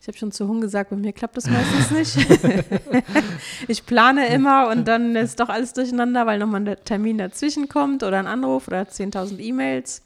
Ich 0.00 0.08
habe 0.08 0.18
schon 0.18 0.32
zu 0.32 0.46
Hung 0.48 0.60
gesagt, 0.60 0.90
bei 0.90 0.96
mir 0.96 1.14
klappt 1.14 1.36
das 1.36 1.48
meistens 1.48 1.90
nicht. 1.90 2.26
ich 3.68 3.86
plane 3.86 4.28
immer 4.28 4.68
und 4.68 4.86
dann 4.86 5.16
ist 5.16 5.40
doch 5.40 5.48
alles 5.48 5.72
durcheinander, 5.72 6.26
weil 6.26 6.38
nochmal 6.38 6.68
ein 6.68 6.76
Termin 6.84 7.16
dazwischen 7.16 7.68
kommt 7.68 8.02
oder 8.02 8.18
ein 8.18 8.26
Anruf 8.26 8.68
oder 8.68 8.82
10.000 8.82 9.38
E-Mails. 9.38 10.02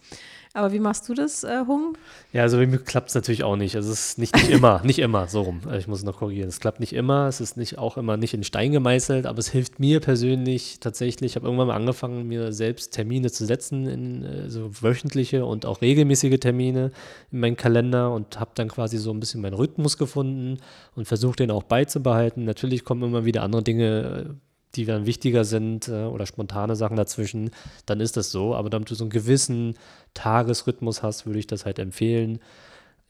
Aber 0.54 0.72
wie 0.72 0.78
machst 0.78 1.08
du 1.08 1.14
das, 1.14 1.44
äh, 1.44 1.64
Hung? 1.66 1.96
Ja, 2.32 2.42
also 2.42 2.56
bei 2.56 2.66
mir 2.66 2.78
klappt 2.78 3.10
es 3.10 3.14
natürlich 3.14 3.44
auch 3.44 3.56
nicht. 3.56 3.76
Also 3.76 3.92
es 3.92 4.10
ist 4.10 4.18
nicht, 4.18 4.34
nicht 4.34 4.48
immer, 4.48 4.80
nicht 4.84 4.98
immer, 4.98 5.28
so 5.28 5.42
rum. 5.42 5.60
Ich 5.76 5.86
muss 5.86 5.98
es 5.98 6.04
noch 6.04 6.18
korrigieren. 6.18 6.48
Es 6.48 6.58
klappt 6.58 6.80
nicht 6.80 6.94
immer, 6.94 7.28
es 7.28 7.40
ist 7.40 7.56
nicht 7.56 7.78
auch 7.78 7.96
immer 7.96 8.16
nicht 8.16 8.34
in 8.34 8.44
Stein 8.44 8.72
gemeißelt, 8.72 9.26
aber 9.26 9.38
es 9.38 9.48
hilft 9.48 9.78
mir 9.78 10.00
persönlich 10.00 10.80
tatsächlich. 10.80 11.32
Ich 11.32 11.36
habe 11.36 11.46
irgendwann 11.46 11.68
mal 11.68 11.76
angefangen, 11.76 12.26
mir 12.26 12.52
selbst 12.52 12.92
Termine 12.92 13.30
zu 13.30 13.44
setzen, 13.44 13.86
in 13.86 14.24
äh, 14.24 14.50
so 14.50 14.70
wöchentliche 14.82 15.44
und 15.44 15.66
auch 15.66 15.82
regelmäßige 15.82 16.38
Termine 16.40 16.92
in 17.30 17.40
meinen 17.40 17.56
Kalender 17.56 18.12
und 18.12 18.40
habe 18.40 18.52
dann 18.54 18.68
quasi 18.68 18.96
so 18.98 19.10
ein 19.10 19.20
bisschen 19.20 19.42
meinen 19.42 19.54
Rhythmus 19.54 19.98
gefunden 19.98 20.58
und 20.94 21.06
versucht, 21.06 21.40
den 21.40 21.50
auch 21.50 21.62
beizubehalten. 21.62 22.44
Natürlich 22.44 22.84
kommen 22.84 23.02
immer 23.02 23.24
wieder 23.24 23.42
andere 23.42 23.62
Dinge 23.62 24.28
äh, 24.30 24.47
die 24.78 24.86
dann 24.86 25.06
wichtiger 25.06 25.44
sind 25.44 25.88
äh, 25.88 26.04
oder 26.04 26.24
spontane 26.24 26.76
Sachen 26.76 26.96
dazwischen, 26.96 27.50
dann 27.84 28.00
ist 28.00 28.16
das 28.16 28.30
so. 28.30 28.54
Aber 28.54 28.70
damit 28.70 28.90
du 28.90 28.94
so 28.94 29.04
einen 29.04 29.10
gewissen 29.10 29.74
Tagesrhythmus 30.14 31.02
hast, 31.02 31.26
würde 31.26 31.38
ich 31.38 31.46
das 31.46 31.66
halt 31.66 31.78
empfehlen. 31.78 32.38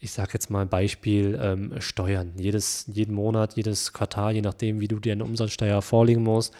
Ich 0.00 0.12
sage 0.12 0.30
jetzt 0.32 0.50
mal 0.50 0.62
ein 0.62 0.68
Beispiel, 0.68 1.38
ähm, 1.40 1.74
Steuern. 1.80 2.32
Jedes, 2.36 2.86
jeden 2.92 3.14
Monat, 3.14 3.56
jedes 3.56 3.92
Quartal, 3.92 4.34
je 4.34 4.42
nachdem, 4.42 4.80
wie 4.80 4.88
du 4.88 4.98
dir 4.98 5.12
eine 5.12 5.24
Umsatzsteuer 5.24 5.82
vorlegen 5.82 6.22
musst, 6.22 6.54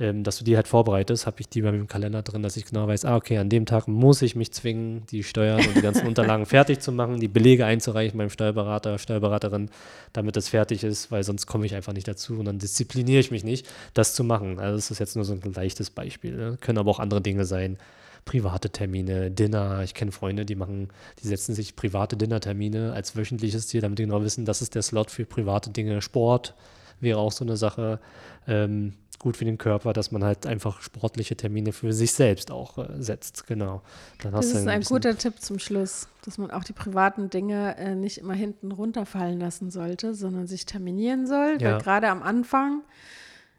ähm, 0.00 0.22
dass 0.22 0.38
du 0.38 0.44
die 0.44 0.54
halt 0.56 0.68
vorbereitest, 0.68 1.26
habe 1.26 1.40
ich 1.40 1.48
die 1.48 1.62
bei 1.62 1.72
mir 1.72 1.78
im 1.78 1.88
Kalender 1.88 2.22
drin, 2.22 2.42
dass 2.42 2.56
ich 2.56 2.66
genau 2.66 2.86
weiß, 2.86 3.04
ah, 3.04 3.16
okay, 3.16 3.38
an 3.38 3.48
dem 3.48 3.66
Tag 3.66 3.88
muss 3.88 4.22
ich 4.22 4.36
mich 4.36 4.52
zwingen, 4.52 5.04
die 5.06 5.24
Steuern 5.24 5.64
und 5.66 5.74
die 5.74 5.82
ganzen 5.82 6.06
Unterlagen 6.08 6.46
fertig 6.46 6.80
zu 6.80 6.92
machen, 6.92 7.18
die 7.18 7.28
Belege 7.28 7.66
einzureichen 7.66 8.16
beim 8.16 8.30
Steuerberater, 8.30 8.98
Steuerberaterin, 8.98 9.70
damit 10.12 10.36
das 10.36 10.48
fertig 10.48 10.84
ist, 10.84 11.10
weil 11.10 11.24
sonst 11.24 11.46
komme 11.46 11.66
ich 11.66 11.74
einfach 11.74 11.92
nicht 11.92 12.06
dazu 12.06 12.38
und 12.38 12.44
dann 12.44 12.58
diszipliniere 12.58 13.20
ich 13.20 13.30
mich 13.30 13.42
nicht, 13.42 13.68
das 13.94 14.14
zu 14.14 14.22
machen. 14.22 14.60
Also 14.60 14.76
das 14.76 14.90
ist 14.90 15.00
jetzt 15.00 15.16
nur 15.16 15.24
so 15.24 15.32
ein 15.32 15.52
leichtes 15.52 15.90
Beispiel. 15.90 16.36
Ne? 16.36 16.58
Können 16.60 16.78
aber 16.78 16.90
auch 16.90 17.00
andere 17.00 17.20
Dinge 17.20 17.44
sein 17.44 17.78
private 18.24 18.70
Termine, 18.70 19.30
Dinner. 19.30 19.82
Ich 19.82 19.94
kenne 19.94 20.12
Freunde, 20.12 20.44
die 20.44 20.54
machen, 20.54 20.90
die 21.22 21.26
setzen 21.26 21.54
sich 21.54 21.76
private 21.76 22.16
Dinnertermine 22.16 22.92
als 22.92 23.16
wöchentliches 23.16 23.68
Ziel, 23.68 23.80
damit 23.80 23.98
die 23.98 24.04
genau 24.04 24.22
wissen, 24.22 24.44
das 24.44 24.60
ist 24.60 24.74
der 24.74 24.82
Slot 24.82 25.10
für 25.10 25.24
private 25.24 25.70
Dinge. 25.70 26.02
Sport 26.02 26.54
wäre 27.00 27.18
auch 27.18 27.32
so 27.32 27.44
eine 27.44 27.56
Sache. 27.56 28.00
Ähm, 28.46 28.92
gut 29.18 29.36
für 29.36 29.44
den 29.44 29.58
Körper, 29.58 29.92
dass 29.92 30.12
man 30.12 30.22
halt 30.22 30.46
einfach 30.46 30.80
sportliche 30.80 31.36
Termine 31.36 31.72
für 31.72 31.92
sich 31.92 32.12
selbst 32.12 32.50
auch 32.50 32.78
äh, 32.78 33.02
setzt. 33.02 33.46
Genau. 33.46 33.82
Dann 34.22 34.32
das 34.32 34.46
ist 34.46 34.66
ein, 34.66 34.82
guter 34.82 35.16
Tipp 35.16 35.40
zum 35.40 35.58
Schluss, 35.58 36.08
dass 36.24 36.38
man 36.38 36.50
auch 36.50 36.64
die 36.64 36.72
privaten 36.72 37.30
Dinge 37.30 37.76
äh, 37.78 37.94
nicht 37.94 38.18
immer 38.18 38.34
hinten 38.34 38.72
runterfallen 38.72 39.40
lassen 39.40 39.70
sollte, 39.70 40.14
sondern 40.14 40.46
sich 40.46 40.66
terminieren 40.66 41.26
soll. 41.26 41.58
Ja. 41.60 41.72
Weil 41.72 41.80
gerade 41.80 42.08
am 42.08 42.22
Anfang, 42.22 42.82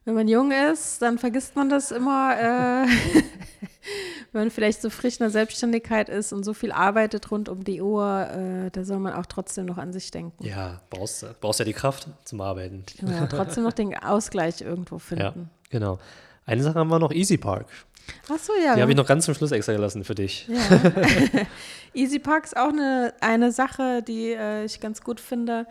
wenn 0.09 0.15
man 0.15 0.27
jung 0.27 0.51
ist, 0.51 1.03
dann 1.03 1.19
vergisst 1.19 1.55
man 1.55 1.69
das 1.69 1.91
immer. 1.91 2.35
Äh, 2.35 2.87
wenn 4.31 4.41
man 4.41 4.51
vielleicht 4.51 4.81
so 4.81 4.89
frisch 4.89 5.15
in 5.15 5.23
der 5.23 5.29
Selbstständigkeit 5.29 6.09
ist 6.09 6.33
und 6.33 6.43
so 6.43 6.55
viel 6.55 6.71
arbeitet 6.71 7.29
rund 7.29 7.47
um 7.47 7.63
die 7.63 7.79
Uhr, 7.79 8.27
äh, 8.27 8.71
da 8.71 8.83
soll 8.83 8.97
man 8.97 9.13
auch 9.13 9.27
trotzdem 9.27 9.67
noch 9.67 9.77
an 9.77 9.93
sich 9.93 10.09
denken. 10.09 10.43
Ja, 10.43 10.81
brauchst 10.89 11.21
du 11.21 11.27
brauchst 11.39 11.59
ja 11.59 11.65
die 11.65 11.73
Kraft 11.73 12.07
zum 12.23 12.41
Arbeiten. 12.41 12.85
Ja, 13.05 13.27
trotzdem 13.27 13.63
noch 13.63 13.73
den 13.73 13.95
Ausgleich 13.95 14.61
irgendwo 14.61 14.97
finden. 14.97 15.23
Ja, 15.23 15.33
genau. 15.69 15.99
Eine 16.45 16.63
Sache 16.63 16.79
haben 16.79 16.89
wir 16.89 16.97
noch, 16.97 17.11
Easy 17.11 17.37
Park. 17.37 17.67
Ach 18.29 18.39
so, 18.39 18.53
ja. 18.63 18.75
Die 18.75 18.81
habe 18.81 18.91
ich 18.91 18.97
noch 18.97 19.07
ganz 19.07 19.25
zum 19.25 19.33
Schluss 19.33 19.51
extra 19.51 19.73
gelassen 19.73 20.03
für 20.03 20.15
dich. 20.15 20.47
Ja. 20.47 20.59
Easy 21.93 22.19
Park 22.19 22.45
ist 22.45 22.57
auch 22.57 22.69
eine, 22.69 23.13
eine 23.21 23.51
Sache, 23.51 24.03
die 24.03 24.31
äh, 24.31 24.65
ich 24.65 24.79
ganz 24.79 25.01
gut 25.01 25.19
finde 25.19 25.65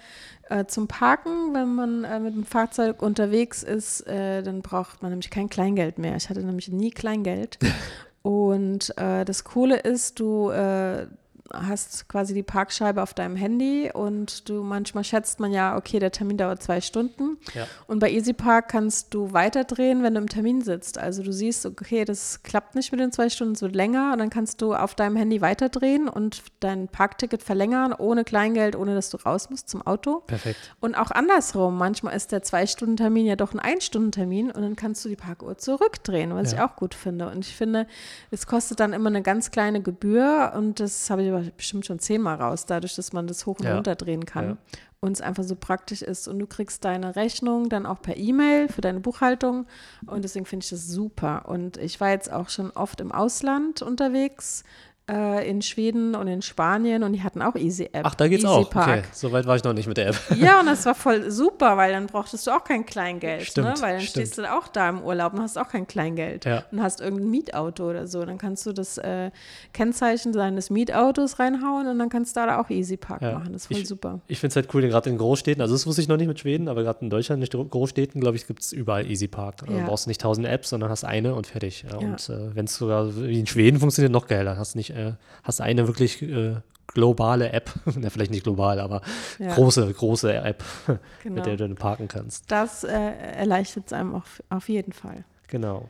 äh, 0.48 0.64
zum 0.66 0.88
Parken. 0.88 1.55
Wenn 1.55 1.74
man 1.74 2.05
äh, 2.05 2.20
mit 2.20 2.35
dem 2.35 2.44
Fahrzeug 2.44 3.03
unterwegs 3.03 3.62
ist, 3.62 4.07
äh, 4.07 4.42
dann 4.42 4.62
braucht 4.62 5.03
man 5.03 5.11
nämlich 5.12 5.31
kein 5.31 5.48
Kleingeld 5.48 5.98
mehr. 5.98 6.16
Ich 6.16 6.29
hatte 6.29 6.40
nämlich 6.40 6.68
nie 6.68 6.90
Kleingeld. 6.90 7.59
Und 8.22 8.96
äh, 8.98 9.24
das 9.24 9.44
Coole 9.44 9.79
ist, 9.79 10.20
du 10.20 10.51
äh, 10.51 11.07
hast 11.53 12.09
quasi 12.09 12.35
die 12.35 12.43
Parkscheibe 12.43 13.03
auf 13.03 13.15
deinem 13.15 13.37
Handy 13.37 13.91
und 13.93 14.49
du 14.49 14.63
manchmal 14.63 15.05
schätzt 15.05 15.41
man 15.41 15.53
ja, 15.53 15.77
okay, 15.77 15.99
der 15.99 16.11
Termin 16.13 16.37
dauert 16.37 16.63
zwei 16.63 16.81
Stunden. 16.81 17.39
Ja. 17.55 17.67
Und 17.87 17.99
bei 17.99 18.11
EasyPark 18.13 18.69
kannst 18.69 19.15
du 19.15 19.33
weiterdrehen, 19.33 20.03
wenn 20.03 20.15
du 20.15 20.21
im 20.21 20.29
Termin 20.29 20.63
sitzt. 20.63 20.99
Also 20.99 21.23
du 21.23 21.33
siehst, 21.33 21.65
okay, 21.67 22.05
das 22.05 22.43
klappt 22.43 22.75
nicht 22.75 22.93
mit 22.93 23.01
den 23.01 23.13
zwei 23.13 23.29
Stunden, 23.29 23.55
es 23.55 23.63
wird 23.63 23.75
länger 23.75 24.13
und 24.13 24.19
dann 24.19 24.31
kannst 24.31 24.61
du 24.63 24.75
auf 24.75 24.95
deinem 24.95 25.17
Handy 25.17 25.41
weiterdrehen 25.41 26.09
und 26.09 26.43
dein 26.61 26.89
Parkticket 26.89 27.43
verlängern, 27.43 27.93
ohne 27.93 28.25
Kleingeld, 28.25 28.77
ohne 28.77 28.95
dass 28.95 29.11
du 29.11 29.17
raus 29.17 29.51
musst 29.51 29.69
zum 29.69 29.87
Auto. 29.87 30.23
Perfekt. 30.27 30.59
Und 30.81 30.95
auch 30.97 31.11
andersrum, 31.11 31.77
manchmal 31.79 32.15
ist 32.17 32.33
der 32.33 32.43
Zwei-Stunden-Termin 32.43 33.27
ja 33.27 33.37
doch 33.37 33.53
ein 33.53 33.61
Ein-Stunden-Termin 33.61 34.51
und 34.51 34.63
dann 34.63 34.77
kannst 34.77 35.05
du 35.05 35.09
die 35.09 35.17
Parkuhr 35.17 35.57
zurückdrehen, 35.59 36.35
was 36.35 36.53
Ja. 36.53 36.59
ich 36.59 36.65
auch 36.65 36.77
gut 36.77 36.95
finde. 36.95 37.29
Und 37.31 37.47
ich 37.47 37.55
finde, 37.55 37.87
es 38.31 38.47
kostet 38.47 38.81
dann 38.81 38.93
immer 38.93 39.09
eine 39.09 39.23
ganz 39.23 39.51
kleine 39.51 39.81
Gebühr 39.83 40.53
und 40.57 40.81
das 40.81 41.09
habe 41.11 41.23
ich 41.23 41.29
aber 41.29 41.38
bestimmt 41.57 41.87
schon 41.87 41.98
zehnmal 41.98 42.37
raus, 42.37 42.66
dadurch, 42.66 42.94
dass 42.94 43.12
man 43.12 43.27
das 43.27 43.46
hoch 43.46 43.59
und 43.59 43.66
Ja. 43.66 43.74
runter 43.77 43.94
drehen 43.94 44.24
kann. 44.27 44.44
Ja. 44.51 44.57
Und 45.01 45.12
es 45.12 45.20
einfach 45.20 45.44
so 45.44 45.55
praktisch 45.55 46.03
ist. 46.03 46.27
Und 46.27 46.40
du 46.40 46.46
kriegst 46.48 46.85
deine 46.85 47.14
Rechnung 47.14 47.68
dann 47.68 47.87
auch 47.87 48.03
per 48.03 48.16
E-Mail 48.16 48.68
für 48.68 48.81
deine 48.81 48.98
Buchhaltung. 48.98 49.66
Und 50.07 50.24
deswegen 50.24 50.44
finde 50.44 50.64
ich 50.64 50.70
das 50.70 50.88
super. 50.88 51.48
Und 51.48 51.77
ich 51.77 52.01
war 52.01 52.11
jetzt 52.11 52.33
auch 52.33 52.48
schon 52.48 52.72
oft 52.72 53.01
im 53.01 53.12
Ausland 53.12 53.81
unterwegs, 53.81 54.64
äh, 55.09 55.49
in 55.49 55.62
Schweden 55.62 56.14
und 56.14 56.27
in 56.29 56.42
Spanien. 56.42 57.03
Und 57.03 57.12
die 57.12 57.23
hatten 57.23 57.42
auch 57.42 57.55
Easy 57.57 57.85
App. 57.92 58.03
Ach, 58.05 58.14
da 58.14 58.29
geht's 58.29 58.44
Easy 58.44 58.53
auch. 58.53 58.71
Park. 58.71 58.88
Okay, 58.88 59.03
so 59.12 59.33
weit 59.33 59.47
war 59.47 59.57
ich 59.57 59.64
noch 59.64 59.73
nicht 59.73 59.87
mit 59.88 59.97
der 59.97 60.09
App. 60.09 60.16
Ja, 60.37 60.61
und 60.61 60.66
das 60.66 60.85
war 60.87 60.94
voll 60.94 61.31
super, 61.31 61.77
weil 61.77 61.92
dann 61.92 62.07
brauchtest 62.07 62.47
du 62.47 62.51
auch 62.53 62.64
kein 62.64 62.87
Kleingeld, 62.87 63.40
ne? 63.40 63.47
Stimmt, 63.47 63.83
Weil 63.83 63.92
dann 63.97 64.01
stimmt. 64.03 64.27
stehst 64.27 64.38
du 64.38 64.53
auch 64.53 64.68
da 64.68 64.88
im 64.88 65.03
Urlaub 65.03 65.33
und 65.35 65.40
hast 65.40 65.59
auch 65.59 65.68
kein 65.68 65.87
Kleingeld 65.87 66.44
Ja. 66.44 66.64
und 66.71 66.83
hast 66.83 67.01
irgendein 67.01 67.31
Mietauto 67.31 67.88
oder 67.90 68.07
so. 68.07 68.25
Dann 68.25 68.38
kannst 68.38 68.64
du 68.66 68.73
das 68.73 68.99
äh, 68.99 69.31
Kennzeichen 69.73 70.33
deines 70.33 70.71
Mietautos 70.71 71.38
reinhauen 71.38 71.87
und 71.88 71.99
dann 71.99 72.09
kannst 72.09 72.37
du 72.37 72.40
da 72.40 72.61
auch 72.61 72.71
Easy 72.71 72.97
Park 72.97 73.23
Ja. 73.23 73.33
machen. 73.38 73.53
Das 73.53 73.62
ist 73.62 73.66
voll 73.68 73.79
Ich- 73.79 73.88
super. 73.88 74.21
Ich 74.29 74.38
finde 74.40 74.53
es 74.53 74.57
halt 74.57 74.73
cool, 74.75 74.83
gerade 74.83 75.11
in 75.11 75.18
Großstädten, 75.18 75.61
also 75.62 75.75
das 75.75 75.87
wusste 75.87 76.01
ich 76.03 76.09
noch 76.09 76.16
nicht 76.16 76.29
mit 76.29 76.38
Schweden, 76.40 76.68
aber 76.68 76.83
gerade 76.83 77.01
in 77.03 77.11
Deutschland, 77.11 77.40
nicht 77.40 77.53
Großstädten, 77.53 78.21
glaube 78.21 78.37
ich, 78.37 78.47
gibt 78.47 78.62
es 78.62 78.73
überall 78.73 79.07
Easy 79.11 79.29
Park. 79.29 79.62
Ja. 79.68 79.79
Du 79.81 79.85
brauchst 79.87 80.07
nicht 80.07 80.21
tausend 80.21 80.47
Apps, 80.47 80.71
sondern 80.71 80.90
hast 80.90 81.05
eine 81.05 81.35
und 81.35 81.47
fertig. 81.47 81.85
Und 81.99 82.29
äh, 82.29 82.55
wenn 82.55 82.64
es 82.66 82.75
sogar 82.77 83.14
wie 83.16 83.40
in 83.40 83.47
Schweden 83.47 83.79
funktioniert, 83.81 84.12
noch 84.12 84.27
geiler. 84.27 84.57
Hast 84.59 84.75
nicht, 84.77 84.90
äh, 84.99 85.13
hast 85.43 85.61
eine 85.61 85.87
wirklich 85.87 86.21
äh, 86.23 86.57
globale 86.89 87.53
App, 87.53 87.71
ja, 88.03 88.11
vielleicht 88.11 88.31
nicht 88.31 88.45
global, 88.45 88.81
aber 88.81 89.03
Ja. 89.39 89.55
große, 89.55 89.93
große 89.93 90.33
App, 90.35 90.65
Genau. 90.87 90.99
mit 91.37 91.47
der 91.47 91.57
du 91.57 91.69
dann 91.69 91.77
parken 91.77 92.09
kannst. 92.09 92.51
Das 92.51 92.85
äh, 92.85 92.91
erleichtert 93.37 93.85
es 93.87 93.93
einem 93.93 94.15
auf, 94.15 94.43
auf 94.51 94.69
jeden 94.69 94.93
Fall. 94.93 95.25
Genau. 95.49 95.89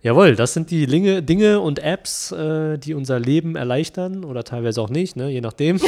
Jawohl, 0.00 0.36
das 0.36 0.54
sind 0.54 0.70
die 0.70 0.86
Dinge, 0.86 1.22
Dinge 1.24 1.58
und 1.60 1.80
Apps, 1.80 2.30
äh, 2.30 2.78
die 2.78 2.94
unser 2.94 3.18
Leben 3.18 3.56
erleichtern 3.56 4.24
oder 4.24 4.44
teilweise 4.44 4.80
auch 4.80 4.90
nicht, 4.90 5.16
ne, 5.16 5.28
je 5.28 5.40
nachdem. 5.40 5.80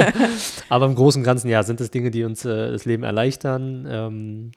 Aber 0.68 0.86
im 0.86 0.94
Großen 0.94 1.20
und 1.20 1.24
Ganzen, 1.24 1.48
ja, 1.48 1.62
sind 1.64 1.80
es 1.80 1.90
Dinge, 1.90 2.10
die 2.12 2.22
uns 2.24 2.44
äh, 2.44 2.70
das 2.70 2.84
Leben 2.84 3.02
erleichtern. 3.02 3.86
Ähm, 3.90 4.52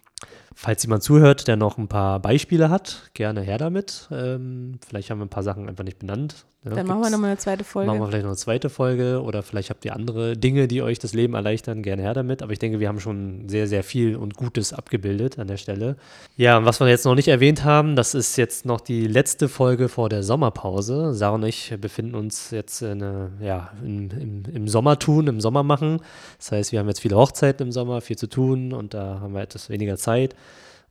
falls 0.53 0.83
jemand 0.83 1.01
zuhört, 1.01 1.47
der 1.47 1.55
noch 1.55 1.77
ein 1.79 1.87
paar 1.87 2.19
Beispiele 2.19 2.69
hat, 2.69 3.09
gerne 3.15 3.41
her 3.41 3.57
damit. 3.57 4.07
Ähm, 4.11 4.79
vielleicht 4.87 5.09
haben 5.09 5.19
wir 5.19 5.25
ein 5.25 5.29
paar 5.29 5.43
Sachen 5.43 5.67
einfach 5.67 5.83
nicht 5.83 5.97
benannt. 5.99 6.45
Ne, 6.63 6.75
Dann 6.75 6.87
machen 6.87 7.01
wir 7.01 7.09
nochmal 7.09 7.31
eine 7.31 7.37
zweite 7.37 7.63
Folge. 7.63 7.87
Machen 7.87 8.01
wir 8.01 8.07
vielleicht 8.07 8.23
noch 8.23 8.31
eine 8.31 8.37
zweite 8.37 8.69
Folge 8.69 9.21
oder 9.21 9.43
vielleicht 9.43 9.69
habt 9.69 9.83
ihr 9.85 9.95
andere 9.95 10.37
Dinge, 10.37 10.67
die 10.67 10.81
euch 10.81 10.99
das 10.99 11.13
Leben 11.13 11.33
erleichtern, 11.33 11.83
gerne 11.83 12.01
her 12.01 12.13
damit. 12.13 12.41
Aber 12.41 12.51
ich 12.53 12.59
denke, 12.59 12.79
wir 12.79 12.87
haben 12.87 12.99
schon 12.99 13.47
sehr, 13.49 13.67
sehr 13.67 13.83
viel 13.83 14.15
und 14.15 14.35
Gutes 14.35 14.73
abgebildet 14.73 15.39
an 15.39 15.47
der 15.47 15.57
Stelle. 15.57 15.95
Ja, 16.37 16.57
und 16.57 16.65
was 16.65 16.79
wir 16.79 16.87
jetzt 16.87 17.05
noch 17.05 17.15
nicht 17.15 17.27
erwähnt 17.27 17.63
haben, 17.63 17.95
das 17.95 18.13
ist 18.13 18.35
jetzt 18.37 18.65
noch 18.65 18.81
die 18.81 19.07
letzte 19.07 19.49
Folge 19.49 19.89
vor 19.89 20.09
der 20.09 20.23
Sommerpause. 20.23 21.13
Sarah 21.13 21.35
und 21.35 21.43
ich 21.43 21.73
befinden 21.79 22.15
uns 22.15 22.51
jetzt 22.51 22.81
in, 22.81 23.01
äh, 23.01 23.45
ja, 23.45 23.71
im, 23.83 24.09
im, 24.11 24.43
im 24.53 24.67
Sommertun, 24.67 25.27
im 25.27 25.41
Sommermachen. 25.41 26.01
Das 26.37 26.51
heißt, 26.51 26.71
wir 26.71 26.79
haben 26.79 26.87
jetzt 26.87 27.01
viele 27.01 27.15
Hochzeiten 27.15 27.67
im 27.67 27.71
Sommer, 27.71 28.01
viel 28.01 28.17
zu 28.17 28.27
tun 28.27 28.73
und 28.73 28.93
da 28.93 29.19
haben 29.19 29.33
wir 29.33 29.41
etwas 29.41 29.69
weniger 29.69 29.97
Zeit. 29.97 30.35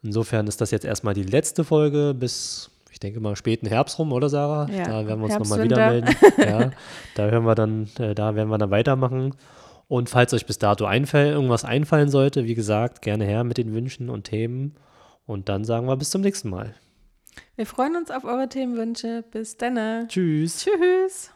Insofern 0.02 0.46
ist 0.46 0.60
das 0.60 0.70
jetzt 0.70 0.84
erstmal 0.84 1.14
die 1.14 1.22
letzte 1.22 1.62
Folge 1.62 2.14
bis, 2.14 2.70
ich 2.90 3.00
denke 3.00 3.20
mal, 3.20 3.36
späten 3.36 3.66
Herbst 3.66 3.98
rum, 3.98 4.12
oder 4.12 4.28
Sarah? 4.28 4.68
Ja, 4.70 4.84
da 4.84 5.06
werden 5.06 5.20
wir 5.20 5.26
uns 5.26 5.38
nochmal 5.38 5.64
wieder 5.64 5.88
melden. 5.88 6.14
Ja, 6.38 6.70
da 7.14 7.28
hören 7.28 7.44
wir 7.44 7.54
dann, 7.54 7.88
äh, 7.98 8.14
da 8.14 8.34
werden 8.34 8.48
wir 8.48 8.58
dann 8.58 8.70
weitermachen. 8.70 9.34
Und 9.88 10.08
falls 10.08 10.32
euch 10.34 10.46
bis 10.46 10.58
dato 10.58 10.84
einfällt, 10.84 11.32
irgendwas 11.34 11.64
einfallen 11.64 12.10
sollte, 12.10 12.44
wie 12.44 12.54
gesagt, 12.54 13.02
gerne 13.02 13.24
her 13.24 13.42
mit 13.42 13.58
den 13.58 13.72
Wünschen 13.72 14.08
und 14.08 14.24
Themen. 14.24 14.76
Und 15.26 15.48
dann 15.48 15.64
sagen 15.64 15.86
wir 15.86 15.96
bis 15.96 16.10
zum 16.10 16.20
nächsten 16.22 16.48
Mal. 16.48 16.74
Wir 17.56 17.66
freuen 17.66 17.96
uns 17.96 18.10
auf 18.10 18.24
eure 18.24 18.48
Themenwünsche. 18.48 19.24
Bis 19.30 19.56
dann. 19.56 20.08
Tschüss. 20.08 20.64
Tschüss. 20.64 21.32